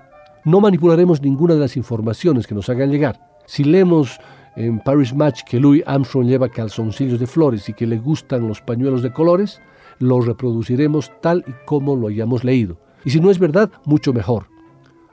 No 0.45 0.61
manipularemos 0.61 1.23
ninguna 1.23 1.55
de 1.55 1.61
las 1.61 1.77
informaciones 1.77 2.47
que 2.47 2.55
nos 2.55 2.69
hagan 2.69 2.91
llegar. 2.91 3.21
Si 3.47 3.65
leemos 3.65 4.21
en 4.57 4.79
Paris 4.79 5.15
Match 5.15 5.43
que 5.49 5.59
Louis 5.59 5.83
Armstrong 5.87 6.27
lleva 6.27 6.49
calzoncillos 6.49 7.19
de 7.19 7.27
flores 7.27 7.69
y 7.69 7.75
que 7.75 7.87
le 7.87 7.99
gustan 7.99 8.47
los 8.47 8.61
pañuelos 8.61 9.03
de 9.03 9.13
colores, 9.13 9.61
lo 9.99 10.21
reproduciremos 10.21 11.11
tal 11.21 11.45
y 11.47 11.53
como 11.67 11.97
lo 11.97 12.09
hayamos 12.09 12.45
leído. 12.45 12.84
Y 13.05 13.11
si 13.11 13.21
no 13.21 13.31
es 13.31 13.39
verdad, 13.39 13.71
mucho 13.85 14.13
mejor. 14.13 14.49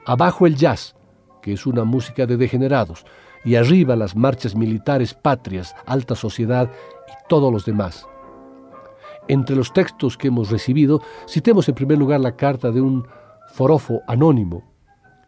Abajo 0.06 0.46
el 0.46 0.56
jazz, 0.56 0.94
que 1.42 1.52
es 1.52 1.66
una 1.66 1.84
música 1.84 2.26
de 2.26 2.36
degenerados, 2.36 3.04
y 3.44 3.56
arriba 3.56 3.96
las 3.96 4.16
marchas 4.16 4.54
militares 4.54 5.14
patrias, 5.14 5.74
alta 5.86 6.14
sociedad 6.14 6.70
y 7.08 7.12
todos 7.28 7.52
los 7.52 7.64
demás. 7.64 8.06
Entre 9.28 9.54
los 9.54 9.72
textos 9.72 10.16
que 10.16 10.28
hemos 10.28 10.50
recibido, 10.50 11.00
citemos 11.28 11.68
en 11.68 11.74
primer 11.74 11.98
lugar 11.98 12.20
la 12.20 12.36
carta 12.36 12.70
de 12.70 12.80
un 12.80 13.06
forofo 13.52 14.02
anónimo 14.06 14.72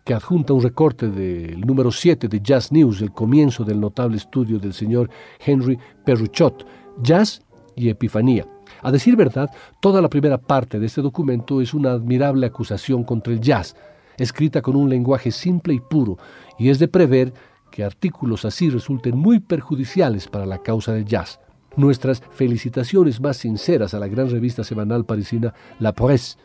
que 0.05 0.15
adjunta 0.15 0.53
un 0.53 0.63
recorte 0.63 1.09
del 1.09 1.61
número 1.61 1.91
7 1.91 2.29
de 2.29 2.41
Jazz 2.41 2.71
News, 2.71 3.01
el 3.01 3.13
comienzo 3.13 3.65
del 3.65 3.81
notable 3.81 4.19
estudio 4.19 4.59
del 4.59 4.75
señor 4.75 5.09
Henry 5.41 5.79
Perruchot, 6.05 6.67
Jazz 7.03 7.43
y 7.75 7.89
Epifanía. 7.89 8.47
A 8.85 8.93
decir 8.93 9.17
verdad, 9.17 9.51
toda 9.81 10.03
la 10.03 10.11
primera 10.11 10.37
parte 10.37 10.79
de 10.79 10.85
este 10.85 11.01
documento 11.01 11.63
es 11.63 11.73
una 11.73 11.93
admirable 11.93 12.47
acusación 12.47 13.03
contra 13.03 13.33
el 13.33 13.41
jazz, 13.41 13.75
escrita 14.19 14.61
con 14.61 14.77
un 14.77 14.91
lenguaje 14.91 15.31
simple 15.31 15.73
y 15.73 15.81
puro, 15.81 16.19
y 16.59 16.69
es 16.69 16.79
de 16.79 16.87
prever 16.87 17.33
que 17.71 17.83
artículos 17.83 18.45
así 18.45 18.69
resulten 18.69 19.17
muy 19.17 19.41
perjudiciales 19.41 20.29
para 20.29 20.45
la 20.45 20.59
causa 20.59 20.93
del 20.93 21.07
jazz. 21.07 21.41
Nuestras 21.77 22.23
felicitaciones 22.33 23.23
más 23.23 23.39
sinceras 23.39 23.95
a 23.95 23.99
la 23.99 24.07
gran 24.07 24.29
revista 24.29 24.65
semanal 24.65 25.07
parisina 25.07 25.55
La 25.79 25.95
Presse, 25.95 26.37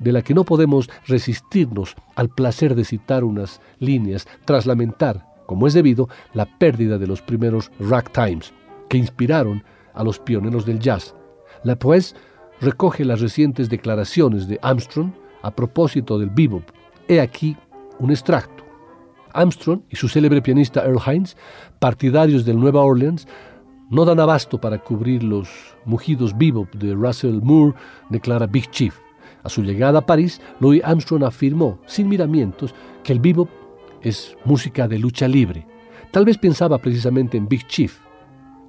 de 0.00 0.10
la 0.10 0.22
que 0.22 0.34
no 0.34 0.42
podemos 0.42 0.90
resistirnos 1.06 1.94
al 2.16 2.28
placer 2.28 2.74
de 2.74 2.84
citar 2.84 3.22
unas 3.22 3.60
líneas 3.78 4.26
tras 4.44 4.66
lamentar, 4.66 5.24
como 5.46 5.68
es 5.68 5.74
debido, 5.74 6.08
la 6.32 6.46
pérdida 6.58 6.98
de 6.98 7.06
los 7.06 7.22
primeros 7.22 7.70
ragtimes, 7.78 8.52
que 8.88 8.98
inspiraron 8.98 9.62
a 9.94 10.02
los 10.02 10.18
pioneros 10.18 10.66
del 10.66 10.80
jazz, 10.80 11.14
la 11.64 11.76
Presse 11.76 12.14
recoge 12.60 13.04
las 13.04 13.20
recientes 13.20 13.68
declaraciones 13.68 14.46
de 14.46 14.58
Armstrong 14.62 15.12
a 15.42 15.50
propósito 15.50 16.18
del 16.18 16.30
bebop. 16.30 16.62
He 17.08 17.20
aquí 17.20 17.56
un 17.98 18.10
extracto. 18.10 18.64
Armstrong 19.32 19.80
y 19.90 19.96
su 19.96 20.08
célebre 20.08 20.40
pianista 20.40 20.84
Earl 20.84 21.00
Hines, 21.04 21.36
partidarios 21.80 22.44
del 22.44 22.60
Nueva 22.60 22.82
Orleans, 22.82 23.26
no 23.90 24.04
dan 24.04 24.20
abasto 24.20 24.60
para 24.60 24.78
cubrir 24.78 25.22
los 25.22 25.48
mugidos 25.84 26.36
bebop 26.36 26.72
de 26.74 26.94
Russell 26.94 27.40
Moore, 27.42 27.74
declara 28.08 28.46
Big 28.46 28.70
Chief. 28.70 28.96
A 29.42 29.48
su 29.48 29.62
llegada 29.62 29.98
a 29.98 30.06
París, 30.06 30.40
Louis 30.60 30.82
Armstrong 30.84 31.24
afirmó, 31.24 31.78
sin 31.86 32.08
miramientos, 32.08 32.74
que 33.02 33.12
el 33.12 33.20
bebop 33.20 33.50
es 34.00 34.36
música 34.44 34.88
de 34.88 34.98
lucha 34.98 35.28
libre. 35.28 35.66
Tal 36.12 36.24
vez 36.24 36.38
pensaba 36.38 36.78
precisamente 36.78 37.36
en 37.36 37.48
Big 37.48 37.66
Chief. 37.66 37.98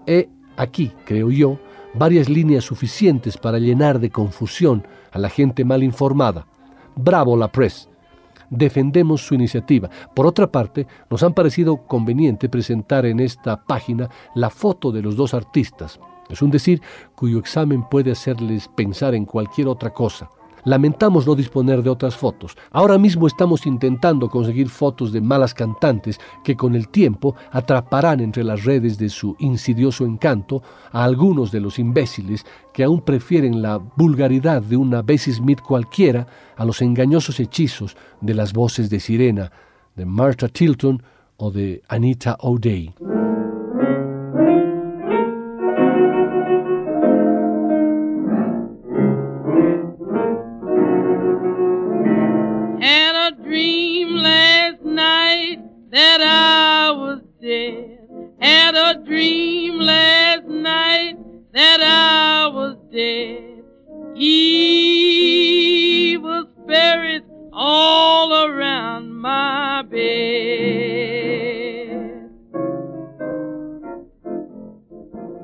He 0.06 0.28
aquí, 0.58 0.92
creo 1.06 1.32
yo, 1.32 1.60
varias 1.98 2.30
líneas 2.30 2.64
suficientes 2.64 3.38
para 3.38 3.60
llenar 3.60 4.00
de 4.00 4.10
confusión 4.10 4.86
a 5.12 5.20
la 5.20 5.30
gente 5.30 5.64
mal 5.64 5.84
informada. 5.84 6.46
Bravo 6.96 7.38
la 7.38 7.52
press. 7.52 7.90
Defendemos 8.50 9.26
su 9.26 9.34
iniciativa. 9.34 9.90
Por 10.14 10.28
otra 10.28 10.52
parte, 10.52 10.86
nos 11.10 11.24
han 11.24 11.34
parecido 11.34 11.78
conveniente 11.88 12.50
presentar 12.50 13.06
en 13.06 13.20
esta 13.20 13.64
página 13.64 14.10
la 14.36 14.50
foto 14.50 14.92
de 14.92 15.02
los 15.02 15.16
dos 15.16 15.34
artistas. 15.34 16.00
Es 16.30 16.42
un 16.42 16.52
decir 16.52 16.82
cuyo 17.16 17.40
examen 17.40 17.84
puede 17.90 18.12
hacerles 18.12 18.68
pensar 18.68 19.16
en 19.16 19.26
cualquier 19.26 19.68
otra 19.68 19.92
cosa. 19.92 20.30
Lamentamos 20.66 21.26
no 21.26 21.36
disponer 21.36 21.82
de 21.84 21.90
otras 21.90 22.16
fotos. 22.16 22.58
Ahora 22.72 22.98
mismo 22.98 23.28
estamos 23.28 23.66
intentando 23.66 24.30
conseguir 24.30 24.70
fotos 24.70 25.12
de 25.12 25.22
malas 25.22 25.54
cantantes 25.54 26.20
que 26.44 26.56
con 26.56 26.76
el 26.76 26.90
tiempo 26.90 27.36
atraparán 27.52 28.20
entre 28.20 28.44
las 28.44 28.64
redes 28.66 28.98
de 28.98 29.10
su 29.10 29.36
insidioso 29.40 30.06
encanto 30.06 30.64
a 30.92 31.04
algunos 31.04 31.52
de 31.52 31.62
los 31.62 31.80
imbéciles 31.80 32.46
que 32.74 32.84
aún 32.84 33.02
prefieren 33.02 33.62
la 33.62 33.78
vulgaridad 33.78 34.62
de 34.62 34.76
una 34.78 35.02
Bessie 35.02 35.34
Smith 35.34 35.62
cualquiera 35.62 36.28
a 36.58 36.66
los 36.66 36.82
engañosos 36.82 37.40
hechizos 37.40 37.96
de 38.20 38.34
las 38.34 38.52
voces 38.52 38.90
de 38.90 39.00
sirena 39.00 39.52
de 39.96 40.06
Martha 40.06 40.48
Tilton 40.48 41.02
o 41.38 41.52
de 41.52 41.84
Anita 41.88 42.38
O'Day. 42.40 43.25
dream 59.06 59.80
last 59.80 60.46
night 60.48 61.18
that 61.54 61.80
I 61.82 62.48
was 62.48 62.76
dead. 62.92 63.64
Evil 64.16 64.96
spirits 66.64 67.30
all 67.54 68.46
around 68.46 69.14
my 69.14 69.84
bed. 69.84 70.00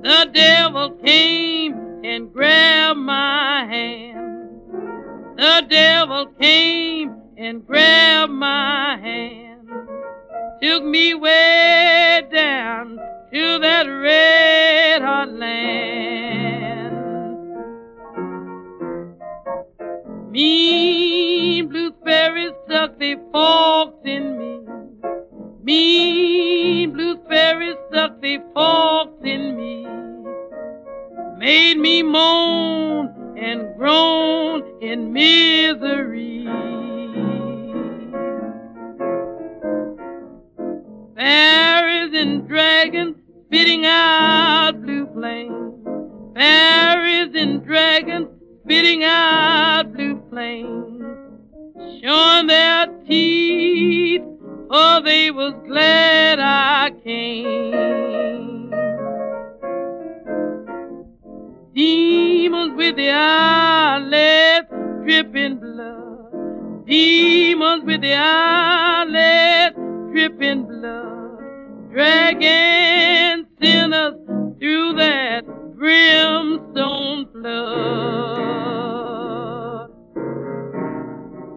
The 0.01 0.29
devil 0.33 0.89
came 1.03 1.75
and 2.03 2.33
grabbed 2.33 2.99
my 2.99 3.67
hand. 3.69 4.49
The 5.37 5.65
devil 5.69 6.25
came 6.39 7.13
and 7.37 7.63
grabbed 7.67 8.33
my 8.33 8.97
hand. 8.97 9.69
Took 10.61 10.83
me 10.83 11.13
way 11.13 12.27
down 12.31 12.99
to 13.33 13.59
that 13.59 13.83
red 13.83 15.01
hot 15.01 15.31
land. 15.31 16.97
Mean 20.31 21.93
fairies 22.03 22.51
stuck 22.65 22.99
their 22.99 23.17
forks 23.31 24.01
in 24.03 24.37
me. 24.37 24.59
Mean 25.63 27.21
fairies 27.29 27.77
stuck 27.89 28.21
their 28.21 28.43
forks 28.53 29.23
in 29.23 29.55
me. 29.55 29.85
Made 31.37 31.77
me 31.77 32.03
moan 32.03 33.37
and 33.37 33.75
groan 33.77 34.63
in 34.81 35.13
misery. 35.13 36.45
Fairies 41.15 42.13
and 42.13 42.47
dragons 42.47 43.20
spitting 43.51 43.85
out 43.85 44.81
blue 44.81 45.05
flames. 45.13 45.85
Fairies 46.35 47.35
and 47.35 47.65
dragons 47.65 48.29
spitting 48.63 49.03
out 49.03 49.91
blue 49.93 50.23
flames. 50.29 51.03
Showing 52.01 52.47
their 52.47 52.87
teeth, 53.05 54.21
oh, 54.69 55.01
they 55.03 55.31
was 55.31 55.53
glad 55.67 56.39
I 56.39 56.91
came. 57.03 58.71
Demons 61.75 62.77
with 62.77 62.95
the 62.95 63.09
eyelids 63.11 64.69
dripping 65.03 65.57
blood. 65.57 66.85
Demons 66.85 67.83
with 67.83 67.99
the 67.99 68.15
eyelids 68.15 69.75
dripping 70.13 70.63
blood. 70.67 71.91
Dragons 71.91 72.90
dragging 73.91 74.15
sinners 74.15 74.15
through 74.59 74.93
that 74.93 75.45
brimstone 75.75 77.27
flood. 77.31 77.51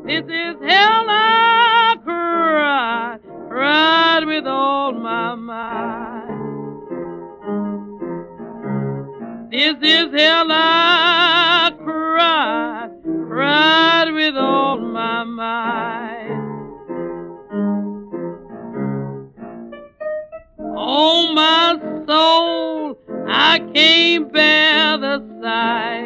This 0.07 0.25
is 0.25 0.57
hell 0.63 1.07
I 1.09 1.97
cried, 2.03 3.21
cried 3.49 4.25
with 4.27 4.47
all 4.47 4.93
my 4.93 5.35
might. 5.35 6.31
This 9.51 9.77
is 9.83 10.13
hell 10.13 10.47
I 10.51 11.73
cried, 11.83 12.91
cried 13.29 14.11
with 14.13 14.37
all 14.37 14.79
my 14.79 15.25
might. 15.25 16.04
Soul, 22.15 22.97
I 23.27 23.59
can't 23.75 24.33
bear 24.33 24.99
the 24.99 25.17
sight. 25.43 26.04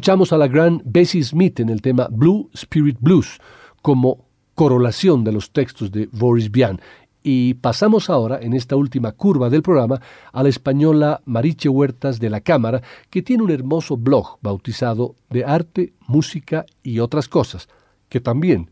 Escuchamos 0.00 0.32
a 0.32 0.38
la 0.38 0.48
gran 0.48 0.80
Bessie 0.86 1.22
Smith 1.22 1.60
en 1.60 1.68
el 1.68 1.82
tema 1.82 2.08
Blue 2.10 2.48
Spirit 2.54 2.96
Blues 3.00 3.38
como 3.82 4.24
corolación 4.54 5.24
de 5.24 5.32
los 5.32 5.50
textos 5.50 5.92
de 5.92 6.08
Boris 6.10 6.50
Vian. 6.50 6.80
Y 7.22 7.52
pasamos 7.52 8.08
ahora, 8.08 8.38
en 8.40 8.54
esta 8.54 8.76
última 8.76 9.12
curva 9.12 9.50
del 9.50 9.60
programa, 9.60 10.00
a 10.32 10.42
la 10.42 10.48
española 10.48 11.20
Mariche 11.26 11.68
Huertas 11.68 12.18
de 12.18 12.30
la 12.30 12.40
Cámara, 12.40 12.80
que 13.10 13.20
tiene 13.20 13.42
un 13.42 13.50
hermoso 13.50 13.98
blog 13.98 14.38
bautizado 14.40 15.16
de 15.28 15.44
arte, 15.44 15.92
música 16.06 16.64
y 16.82 17.00
otras 17.00 17.28
cosas, 17.28 17.68
que 18.08 18.20
también 18.20 18.70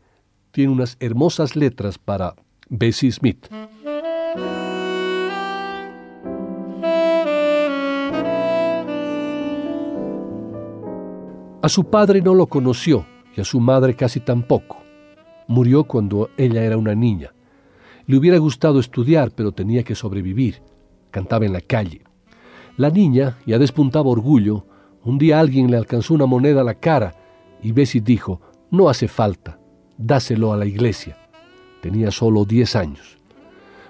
tiene 0.50 0.72
unas 0.72 0.96
hermosas 0.98 1.56
letras 1.56 1.98
para 1.98 2.36
Bessie 2.70 3.12
Smith. 3.12 3.48
A 11.60 11.68
su 11.68 11.90
padre 11.90 12.22
no 12.22 12.34
lo 12.34 12.46
conoció 12.46 13.04
y 13.36 13.40
a 13.40 13.44
su 13.44 13.58
madre 13.58 13.94
casi 13.94 14.20
tampoco. 14.20 14.78
Murió 15.48 15.82
cuando 15.84 16.30
ella 16.36 16.62
era 16.62 16.76
una 16.76 16.94
niña. 16.94 17.34
Le 18.06 18.16
hubiera 18.16 18.38
gustado 18.38 18.78
estudiar, 18.78 19.32
pero 19.32 19.50
tenía 19.50 19.82
que 19.82 19.96
sobrevivir. 19.96 20.62
Cantaba 21.10 21.46
en 21.46 21.52
la 21.52 21.60
calle. 21.60 22.02
La 22.76 22.90
niña 22.90 23.38
ya 23.44 23.58
despuntaba 23.58 24.08
orgullo. 24.08 24.66
Un 25.02 25.18
día 25.18 25.40
alguien 25.40 25.68
le 25.68 25.76
alcanzó 25.76 26.14
una 26.14 26.26
moneda 26.26 26.60
a 26.60 26.64
la 26.64 26.74
cara 26.74 27.16
y 27.60 27.72
Bessie 27.72 28.00
dijo, 28.00 28.40
no 28.70 28.88
hace 28.88 29.08
falta, 29.08 29.58
dáselo 29.96 30.52
a 30.52 30.56
la 30.56 30.64
iglesia. 30.64 31.16
Tenía 31.82 32.12
solo 32.12 32.44
10 32.44 32.76
años. 32.76 33.18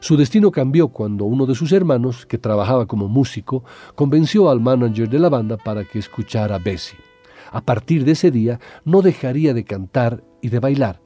Su 0.00 0.16
destino 0.16 0.50
cambió 0.50 0.88
cuando 0.88 1.26
uno 1.26 1.44
de 1.44 1.54
sus 1.54 1.72
hermanos, 1.72 2.24
que 2.24 2.38
trabajaba 2.38 2.86
como 2.86 3.08
músico, 3.08 3.62
convenció 3.94 4.48
al 4.48 4.58
manager 4.58 5.10
de 5.10 5.18
la 5.18 5.28
banda 5.28 5.58
para 5.58 5.84
que 5.84 5.98
escuchara 5.98 6.54
a 6.54 6.58
Bessie. 6.58 7.07
A 7.50 7.60
partir 7.62 8.04
de 8.04 8.12
ese 8.12 8.30
día 8.30 8.60
no 8.84 9.02
dejaría 9.02 9.54
de 9.54 9.64
cantar 9.64 10.22
y 10.40 10.48
de 10.48 10.60
bailar, 10.60 11.00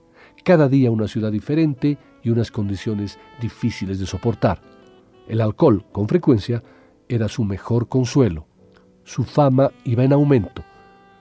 cada 0.45 0.68
día 0.68 0.90
una 0.90 1.09
ciudad 1.09 1.32
diferente 1.32 1.99
y 2.22 2.30
unas 2.30 2.51
condiciones 2.51 3.18
difíciles 3.40 3.99
de 3.99 4.07
soportar. 4.07 4.61
El 5.28 5.40
alcohol, 5.40 5.84
con 5.93 6.09
frecuencia, 6.09 6.62
era 7.09 7.28
su 7.28 7.45
mejor 7.45 7.88
consuelo. 7.88 8.47
Su 9.05 9.24
fama 9.24 9.70
iba 9.84 10.05
en 10.05 10.12
aumento. 10.12 10.62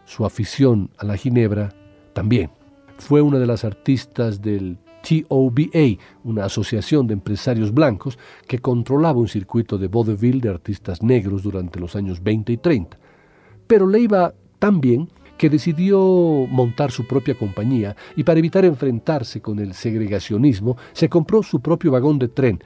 Su 0.06 0.26
afición 0.26 0.90
a 0.98 1.06
la 1.06 1.18
ginebra 1.18 1.74
también. 2.14 2.52
Fue 2.98 3.22
una 3.22 3.40
de 3.40 3.48
las 3.48 3.64
artistas 3.64 4.42
del 4.42 4.78
TOBA, 5.02 5.98
una 6.24 6.46
asociación 6.46 7.08
de 7.08 7.14
empresarios 7.14 7.74
blancos 7.74 8.20
que 8.48 8.60
controlaba 8.60 9.20
un 9.20 9.28
circuito 9.28 9.78
de 9.78 9.88
vaudeville 9.88 10.42
de 10.42 10.50
artistas 10.50 11.02
negros 11.02 11.44
durante 11.44 11.80
los 11.80 11.96
años 11.96 12.22
20 12.22 12.54
y 12.54 12.58
30. 12.58 12.98
Pero 13.68 13.88
le 13.88 14.00
iba 14.00 14.34
tan 14.62 14.80
bien 14.80 15.10
que 15.40 15.50
decidió 15.50 16.00
montar 16.48 16.92
su 16.92 17.08
propia 17.08 17.34
compañía 17.34 17.96
y 18.16 18.24
para 18.24 18.38
evitar 18.38 18.64
enfrentarse 18.64 19.42
con 19.42 19.58
el 19.58 19.74
segregacionismo 19.74 20.78
se 20.94 21.10
compró 21.10 21.42
su 21.42 21.62
propio 21.62 21.92
vagón 21.92 22.20
de 22.20 22.28
tren 22.28 22.64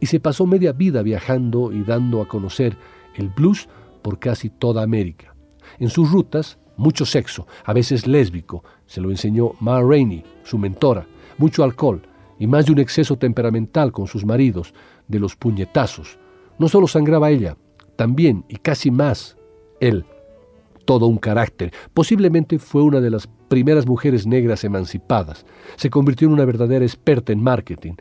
y 0.00 0.06
se 0.06 0.20
pasó 0.20 0.46
media 0.46 0.72
vida 0.72 1.02
viajando 1.02 1.70
y 1.70 1.82
dando 1.82 2.22
a 2.22 2.28
conocer 2.28 2.78
el 3.16 3.28
blues 3.28 3.68
por 4.00 4.18
casi 4.18 4.48
toda 4.48 4.82
América. 4.82 5.34
En 5.78 5.90
sus 5.90 6.10
rutas, 6.10 6.58
mucho 6.78 7.04
sexo, 7.04 7.46
a 7.62 7.74
veces 7.74 8.06
lésbico, 8.06 8.64
se 8.86 9.02
lo 9.02 9.10
enseñó 9.10 9.52
Ma 9.60 9.82
Rainey, 9.82 10.24
su 10.44 10.56
mentora, 10.56 11.06
mucho 11.36 11.62
alcohol 11.62 12.00
y 12.38 12.46
más 12.46 12.64
de 12.64 12.72
un 12.72 12.78
exceso 12.78 13.18
temperamental 13.18 13.92
con 13.92 14.06
sus 14.06 14.24
maridos, 14.24 14.72
de 15.08 15.20
los 15.20 15.36
puñetazos. 15.36 16.18
No 16.58 16.68
solo 16.70 16.86
sangraba 16.86 17.30
ella, 17.30 17.58
también 17.96 18.46
y 18.48 18.56
casi 18.56 18.90
más 18.90 19.36
él 19.78 20.06
todo 20.84 21.06
un 21.06 21.18
carácter. 21.18 21.72
Posiblemente 21.92 22.58
fue 22.58 22.82
una 22.82 23.00
de 23.00 23.10
las 23.10 23.28
primeras 23.48 23.86
mujeres 23.86 24.26
negras 24.26 24.64
emancipadas. 24.64 25.44
Se 25.76 25.90
convirtió 25.90 26.28
en 26.28 26.34
una 26.34 26.44
verdadera 26.44 26.84
experta 26.84 27.32
en 27.32 27.42
marketing. 27.42 27.94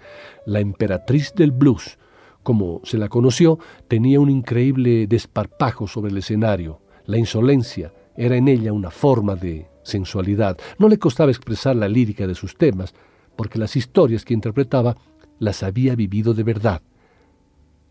La 0.45 0.59
emperatriz 0.59 1.34
del 1.36 1.51
blues, 1.51 1.97
como 2.43 2.81
se 2.84 2.97
la 2.97 3.09
conoció, 3.09 3.59
tenía 3.88 4.19
un 4.19 4.29
increíble 4.29 5.07
desparpajo 5.07 5.88
sobre 5.88 6.11
el 6.11 6.17
escenario. 6.17 6.81
La 7.05 7.17
insolencia 7.17 7.93
era 8.15 8.36
en 8.36 8.47
ella 8.47 8.73
una 8.73 8.91
forma 8.91 9.36
de 9.36 9.67
sensualidad. 9.84 10.57
No 10.77 10.88
le 10.88 10.99
costaba 10.99 11.31
expresar 11.31 11.75
la 11.75 11.88
lírica 11.88 12.27
de 12.27 12.36
sus 12.36 12.57
temas, 12.57 12.93
porque 13.36 13.59
las 13.59 13.75
historias 13.75 14.25
que 14.25 14.34
interpretaba 14.34 14.95
las 15.39 15.63
había 15.63 15.95
vivido 15.95 16.34
de 16.34 16.43
verdad. 16.43 16.81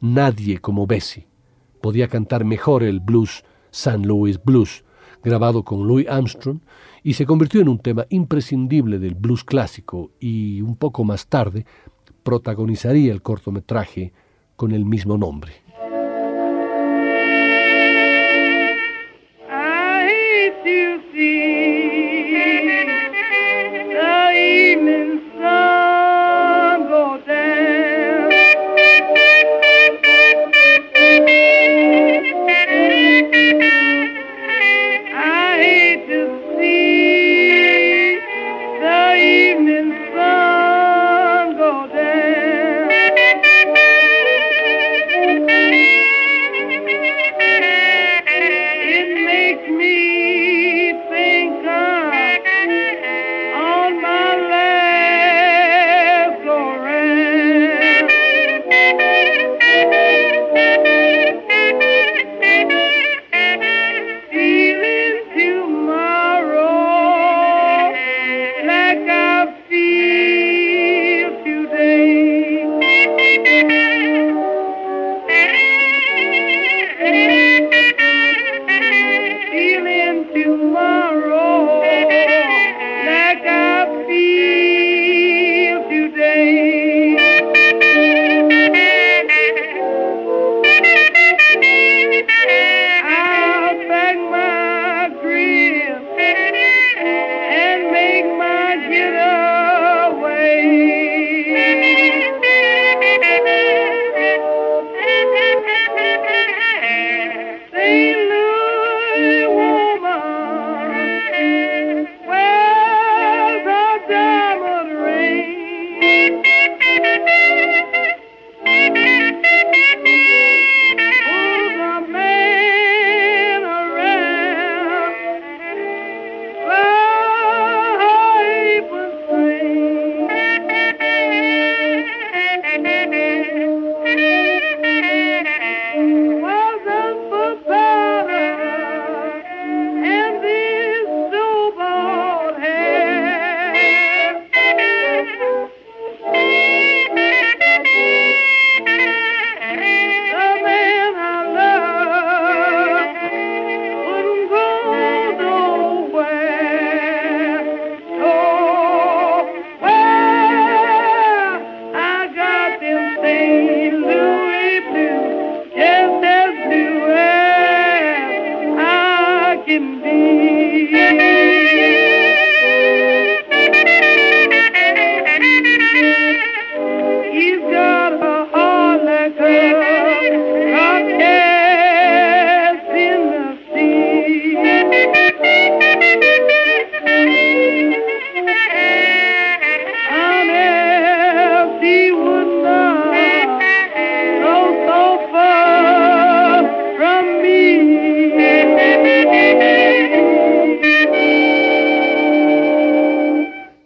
Nadie 0.01 0.59
como 0.59 0.87
Bessie 0.87 1.29
podía 1.81 2.09
cantar 2.09 2.45
mejor 2.45 2.83
el 2.83 3.01
blues 3.01 3.45
San 3.73 4.07
Louis 4.07 4.41
Blues, 4.45 4.85
grabado 5.25 5.65
con 5.65 5.89
Louis 5.89 6.07
Armstrong, 6.09 6.61
y 7.03 7.15
se 7.15 7.27
convirtió 7.27 7.61
en 7.61 7.69
un 7.69 7.81
tema 7.81 8.07
imprescindible 8.11 9.01
del 9.01 9.17
blues 9.17 9.43
clásico 9.43 10.13
y 10.21 10.61
un 10.61 10.77
poco 10.77 11.03
más 11.03 11.27
tarde 11.27 11.67
protagonizaría 12.23 13.13
el 13.13 13.23
cortometraje 13.23 14.13
con 14.55 14.71
el 14.71 14.85
mismo 14.85 15.19
nombre. 15.19 15.62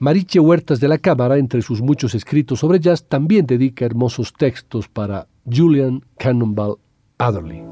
Mariche 0.07 0.39
Huertas 0.39 0.79
de 0.79 0.87
la 0.87 0.99
Cámara, 0.99 1.37
entre 1.37 1.63
sus 1.63 1.83
muchos 1.83 2.15
escritos 2.15 2.61
sobre 2.61 2.79
jazz, 2.79 3.09
también 3.09 3.45
dedica 3.45 3.85
hermosos 3.85 4.33
textos 4.33 4.87
para 4.87 5.27
Julian 5.53 6.01
Cannonball 6.17 6.77
Adderley. 7.19 7.65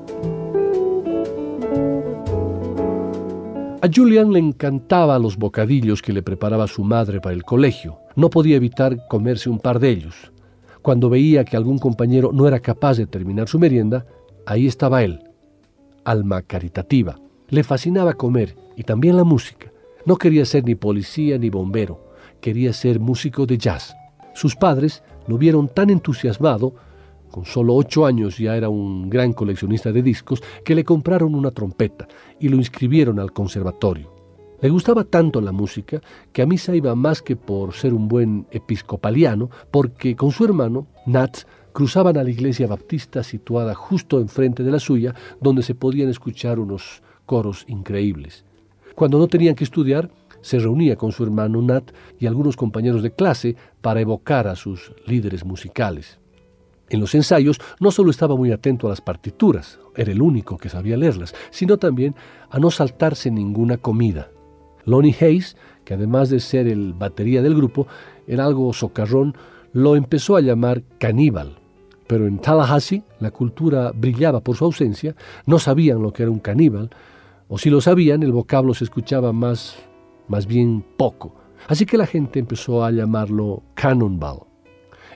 A 3.81 3.89
Julian 3.95 4.33
le 4.33 4.41
encantaba 4.41 5.17
los 5.21 5.37
bocadillos 5.37 6.03
que 6.03 6.13
le 6.13 6.25
preparaba 6.25 6.67
su 6.67 6.83
madre 6.83 7.21
para 7.21 7.37
el 7.37 7.45
colegio. 7.45 7.99
No 8.17 8.31
podía 8.31 8.57
evitar 8.57 9.07
comerse 9.07 9.49
un 9.49 9.61
par 9.61 9.79
de 9.79 9.91
ellos. 9.91 10.33
Cuando 10.83 11.09
veía 11.09 11.45
que 11.45 11.57
algún 11.57 11.79
compañero 11.79 12.33
no 12.33 12.49
era 12.49 12.59
capaz 12.59 12.97
de 12.97 13.07
terminar 13.07 13.47
su 13.49 13.61
merienda, 13.61 14.07
ahí 14.45 14.67
estaba 14.67 15.05
él, 15.05 15.21
alma 16.03 16.43
caritativa. 16.43 17.17
Le 17.49 17.63
fascinaba 17.63 18.15
comer 18.15 18.57
y 18.77 18.83
también 18.83 19.17
la 19.17 19.23
música. 19.23 19.71
No 20.05 20.17
quería 20.17 20.45
ser 20.45 20.65
ni 20.65 20.75
policía 20.75 21.39
ni 21.39 21.49
bombero, 21.49 22.04
quería 22.45 22.75
ser 22.75 23.01
músico 23.01 23.47
de 23.47 23.57
jazz. 23.57 23.97
Sus 24.35 24.55
padres 24.55 25.03
lo 25.27 25.39
vieron 25.39 25.67
tan 25.67 25.89
entusiasmado 25.89 26.75
con 27.31 27.47
solo 27.47 27.75
ocho 27.75 28.05
años 28.05 28.37
ya 28.37 28.55
era 28.55 28.69
un 28.69 29.09
gran 29.09 29.33
coleccionista 29.33 29.93
de 29.93 30.03
discos, 30.03 30.43
que 30.63 30.75
le 30.75 30.85
compraron 30.85 31.35
una 31.35 31.53
trompeta 31.53 32.07
y 32.39 32.51
lo 32.51 32.57
inscribieron 32.57 33.19
al 33.19 33.33
conservatorio. 33.33 34.13
Le 34.61 34.69
gustaba 34.69 35.05
tanto 35.05 35.41
la 35.41 35.53
música 35.53 36.03
que 36.35 36.43
a 36.43 36.47
misa 36.47 36.77
iba 36.77 36.95
más 36.95 37.23
que 37.23 37.35
por 37.35 37.73
ser 37.73 37.95
un 37.95 38.09
buen 38.09 38.47
episcopaliano, 38.51 39.49
porque 39.71 40.15
con 40.15 40.31
su 40.31 40.45
hermano, 40.45 40.87
Nat, 41.07 41.39
cruzaban 41.73 42.19
a 42.19 42.25
la 42.25 42.31
iglesia 42.31 42.67
baptista 42.67 43.23
situada 43.23 43.75
justo 43.75 44.21
enfrente 44.21 44.63
de 44.63 44.71
la 44.71 44.79
suya, 44.79 45.15
donde 45.41 45.63
se 45.63 45.75
podían 45.75 46.11
escuchar 46.11 46.59
unos 46.59 47.03
coros 47.25 47.65
increíbles. 47.69 48.45
Cuando 48.95 49.19
no 49.19 49.29
tenían 49.29 49.55
que 49.55 49.65
estudiar, 49.65 50.09
se 50.45 50.59
reunía 50.59 50.97
con 50.97 51.11
su 51.11 51.25
hermano 51.25 51.63
Nat 51.63 51.91
y 52.21 52.27
algunos 52.27 52.55
compañeros 52.55 53.03
de 53.03 53.11
clase 53.11 53.57
para 53.81 54.03
evocar 54.03 54.47
a 54.47 54.57
sus 54.57 54.93
líderes 55.07 55.43
musicales. 55.43 56.19
En 56.91 57.01
los 57.01 57.15
ensayos 57.15 57.59
no 57.81 57.91
solo 57.91 58.11
estaba 58.11 58.37
muy 58.37 58.53
atento 58.53 58.87
a 58.87 58.91
las 58.91 59.01
partituras, 59.01 59.79
era 59.97 60.13
el 60.13 60.21
único 60.21 60.59
que 60.59 60.69
sabía 60.69 60.99
leerlas, 60.99 61.35
sino 61.51 61.79
también 61.79 62.15
a 62.51 62.59
no 62.59 62.71
saltarse 62.71 63.31
ninguna 63.31 63.79
comida. 63.79 64.29
Lonnie 64.85 65.17
Hayes, 65.19 65.57
que 65.87 65.95
además 65.95 66.29
de 66.29 66.41
ser 66.41 66.69
el 66.69 66.93
batería 66.93 67.41
del 67.41 67.55
grupo, 67.55 67.87
era 68.27 68.45
algo 68.45 68.71
socarrón, 68.75 69.35
lo 69.73 69.97
empezó 69.97 70.37
a 70.37 70.43
llamar 70.43 70.83
caníbal. 70.99 71.57
Pero 72.07 72.27
en 72.27 72.39
Tallahassee 72.39 73.03
la 73.19 73.31
cultura 73.31 73.93
brillaba 73.95 74.41
por 74.41 74.57
su 74.57 74.67
ausencia, 74.67 75.17
no 75.47 75.59
sabían 75.59 76.03
lo 76.03 76.13
que 76.13 76.25
era 76.25 76.31
un 76.31 76.39
caníbal, 76.39 76.91
o 77.49 77.57
si 77.57 77.71
lo 77.71 77.81
sabían, 77.81 78.23
el 78.23 78.33
vocablo 78.33 78.75
se 78.75 78.85
escuchaba 78.85 79.33
más, 79.33 79.77
más 80.29 80.47
bien 80.47 80.85
poco. 80.97 81.35
Así 81.69 81.87
que 81.87 81.99
la 81.99 82.07
gente 82.07 82.39
empezó 82.39 82.85
a 82.85 82.91
llamarlo 82.91 83.63
Cannonball. 83.75 84.41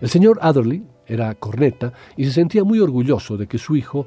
El 0.01 0.09
señor 0.09 0.39
Adderley, 0.41 0.85
era 1.09 1.35
corneta 1.35 1.93
y 2.17 2.25
se 2.25 2.33
sentía 2.33 2.63
muy 2.63 2.81
orgulloso 2.81 3.37
de 3.37 3.47
que 3.47 3.59
su 3.59 3.75
hijo 3.75 4.07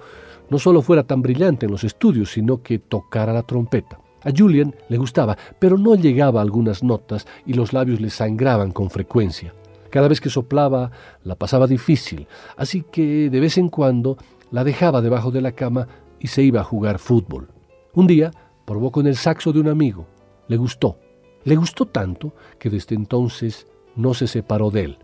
no 0.49 0.59
solo 0.59 0.81
fuera 0.81 1.03
tan 1.03 1.21
brillante 1.21 1.65
en 1.65 1.71
los 1.71 1.83
estudios, 1.83 2.31
sino 2.31 2.61
que 2.61 2.79
tocara 2.79 3.33
la 3.33 3.43
trompeta. 3.43 3.99
A 4.23 4.31
Julian 4.35 4.75
le 4.89 4.97
gustaba, 4.97 5.37
pero 5.57 5.77
no 5.77 5.95
llegaba 5.95 6.39
a 6.39 6.43
algunas 6.43 6.83
notas 6.83 7.25
y 7.45 7.53
los 7.53 7.73
labios 7.73 7.99
le 7.99 8.09
sangraban 8.11 8.71
con 8.71 8.89
frecuencia. 8.89 9.53
Cada 9.89 10.07
vez 10.07 10.21
que 10.21 10.29
soplaba 10.29 10.91
la 11.23 11.35
pasaba 11.35 11.67
difícil, 11.67 12.27
así 12.55 12.83
que 12.83 13.29
de 13.29 13.39
vez 13.39 13.57
en 13.57 13.69
cuando 13.69 14.17
la 14.51 14.63
dejaba 14.63 15.01
debajo 15.01 15.31
de 15.31 15.41
la 15.41 15.53
cama 15.53 15.87
y 16.19 16.27
se 16.27 16.43
iba 16.43 16.61
a 16.61 16.65
jugar 16.65 16.99
fútbol. 16.99 17.49
Un 17.93 18.07
día 18.07 18.31
probó 18.65 18.91
con 18.91 19.07
el 19.07 19.15
saxo 19.15 19.51
de 19.51 19.59
un 19.59 19.67
amigo. 19.67 20.05
Le 20.51 20.57
gustó. 20.57 20.97
Le 21.45 21.55
gustó 21.55 21.85
tanto 21.85 22.33
que 22.59 22.69
desde 22.69 22.93
entonces 22.93 23.67
no 23.95 24.13
se 24.13 24.27
separó 24.27 24.69
de 24.69 24.81
él. 24.81 24.97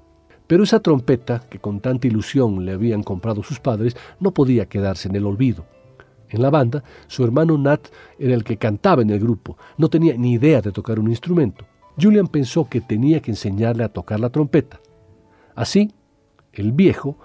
Pero 0.46 0.66
esa 0.66 0.82
trompeta, 0.82 1.40
que 1.50 1.60
con 1.60 1.80
tanta 1.80 2.06
ilusión 2.06 2.66
le 2.66 2.74
habían 2.74 3.02
comprado 3.02 3.44
sus 3.44 3.62
padres, 3.62 3.96
no 4.20 4.32
podía 4.32 4.66
quedarse 4.66 5.08
en 5.08 5.16
el 5.16 5.26
olvido. 5.26 5.66
En 6.28 6.42
la 6.42 6.50
banda, 6.50 6.84
su 7.08 7.24
hermano 7.24 7.58
Nat 7.58 7.88
era 8.20 8.34
el 8.34 8.44
que 8.44 8.58
cantaba 8.58 9.04
en 9.04 9.10
el 9.10 9.22
grupo, 9.22 9.58
no 9.78 9.88
tenía 9.88 10.18
ni 10.18 10.34
idea 10.34 10.60
de 10.60 10.74
tocar 10.74 11.00
un 11.00 11.08
instrumento. 11.08 11.64
Julian 11.98 12.28
pensó 12.28 12.68
que 12.68 12.82
tenía 12.82 13.22
que 13.22 13.32
enseñarle 13.32 13.86
a 13.86 13.94
tocar 13.94 14.20
la 14.20 14.30
trompeta. 14.30 14.82
Así, 15.56 15.94
el 16.52 16.74
viejo 16.74 17.18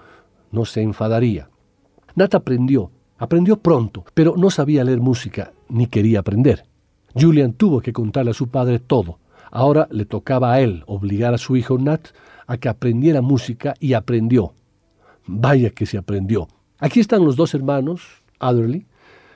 no 0.49 0.63
se 0.63 0.81
enfadaría. 0.81 1.49
Nat 2.15 2.35
aprendió, 2.35 2.89
aprendió 3.17 3.57
pronto, 3.57 4.05
pero 4.13 4.35
no 4.37 4.49
sabía 4.49 4.85
leer 4.85 5.01
música 5.01 5.51
ni 5.67 5.87
quería 5.87 6.19
aprender. 6.19 6.63
Julian 7.19 7.53
tuvo 7.53 7.81
que 7.81 7.93
contarle 7.93 8.31
a 8.31 8.35
su 8.35 8.47
padre 8.47 8.79
todo. 8.79 9.19
Ahora 9.51 9.87
le 9.91 10.05
tocaba 10.05 10.53
a 10.53 10.61
él 10.61 10.83
obligar 10.87 11.33
a 11.33 11.37
su 11.37 11.55
hijo 11.55 11.77
Nat 11.77 12.07
a 12.47 12.57
que 12.57 12.69
aprendiera 12.69 13.21
música 13.21 13.75
y 13.79 13.93
aprendió. 13.93 14.53
Vaya 15.25 15.69
que 15.69 15.85
se 15.85 15.97
aprendió. 15.97 16.47
Aquí 16.79 16.99
están 16.99 17.23
los 17.23 17.35
dos 17.35 17.53
hermanos, 17.53 18.23
Adderley, 18.39 18.85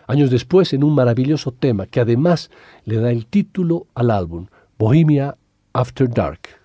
años 0.07 0.31
después 0.31 0.73
en 0.73 0.83
un 0.83 0.95
maravilloso 0.95 1.51
tema 1.51 1.85
que 1.85 1.99
además 1.99 2.49
le 2.85 2.97
da 2.97 3.11
el 3.11 3.25
título 3.25 3.87
al 3.93 4.11
álbum, 4.11 4.47
Bohemia 4.77 5.37
After 5.73 6.09
Dark. 6.09 6.56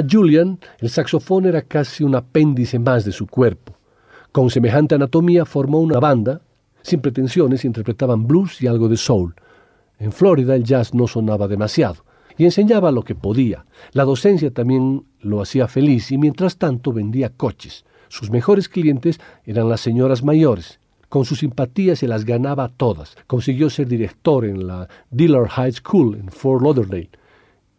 Para 0.00 0.08
Julian, 0.10 0.58
el 0.78 0.88
saxofón 0.88 1.44
era 1.44 1.60
casi 1.60 2.04
un 2.04 2.14
apéndice 2.14 2.78
más 2.78 3.04
de 3.04 3.12
su 3.12 3.26
cuerpo. 3.26 3.76
Con 4.32 4.48
semejante 4.48 4.94
anatomía 4.94 5.44
formó 5.44 5.78
una 5.78 6.00
banda, 6.00 6.40
sin 6.80 7.02
pretensiones, 7.02 7.66
interpretaban 7.66 8.26
blues 8.26 8.62
y 8.62 8.66
algo 8.66 8.88
de 8.88 8.96
soul. 8.96 9.34
En 9.98 10.10
Florida 10.10 10.56
el 10.56 10.64
jazz 10.64 10.94
no 10.94 11.06
sonaba 11.06 11.48
demasiado 11.48 12.02
y 12.38 12.46
enseñaba 12.46 12.90
lo 12.90 13.02
que 13.02 13.14
podía. 13.14 13.66
La 13.92 14.04
docencia 14.04 14.50
también 14.50 15.04
lo 15.20 15.42
hacía 15.42 15.68
feliz 15.68 16.10
y 16.12 16.16
mientras 16.16 16.56
tanto 16.56 16.94
vendía 16.94 17.28
coches. 17.28 17.84
Sus 18.08 18.30
mejores 18.30 18.70
clientes 18.70 19.20
eran 19.44 19.68
las 19.68 19.82
señoras 19.82 20.24
mayores. 20.24 20.80
Con 21.10 21.26
su 21.26 21.36
simpatía 21.36 21.94
se 21.94 22.08
las 22.08 22.24
ganaba 22.24 22.70
todas. 22.74 23.18
Consiguió 23.26 23.68
ser 23.68 23.86
director 23.86 24.46
en 24.46 24.66
la 24.66 24.88
Dillard 25.10 25.48
High 25.48 25.72
School 25.72 26.16
en 26.16 26.30
Fort 26.30 26.62
Lauderdale 26.62 27.10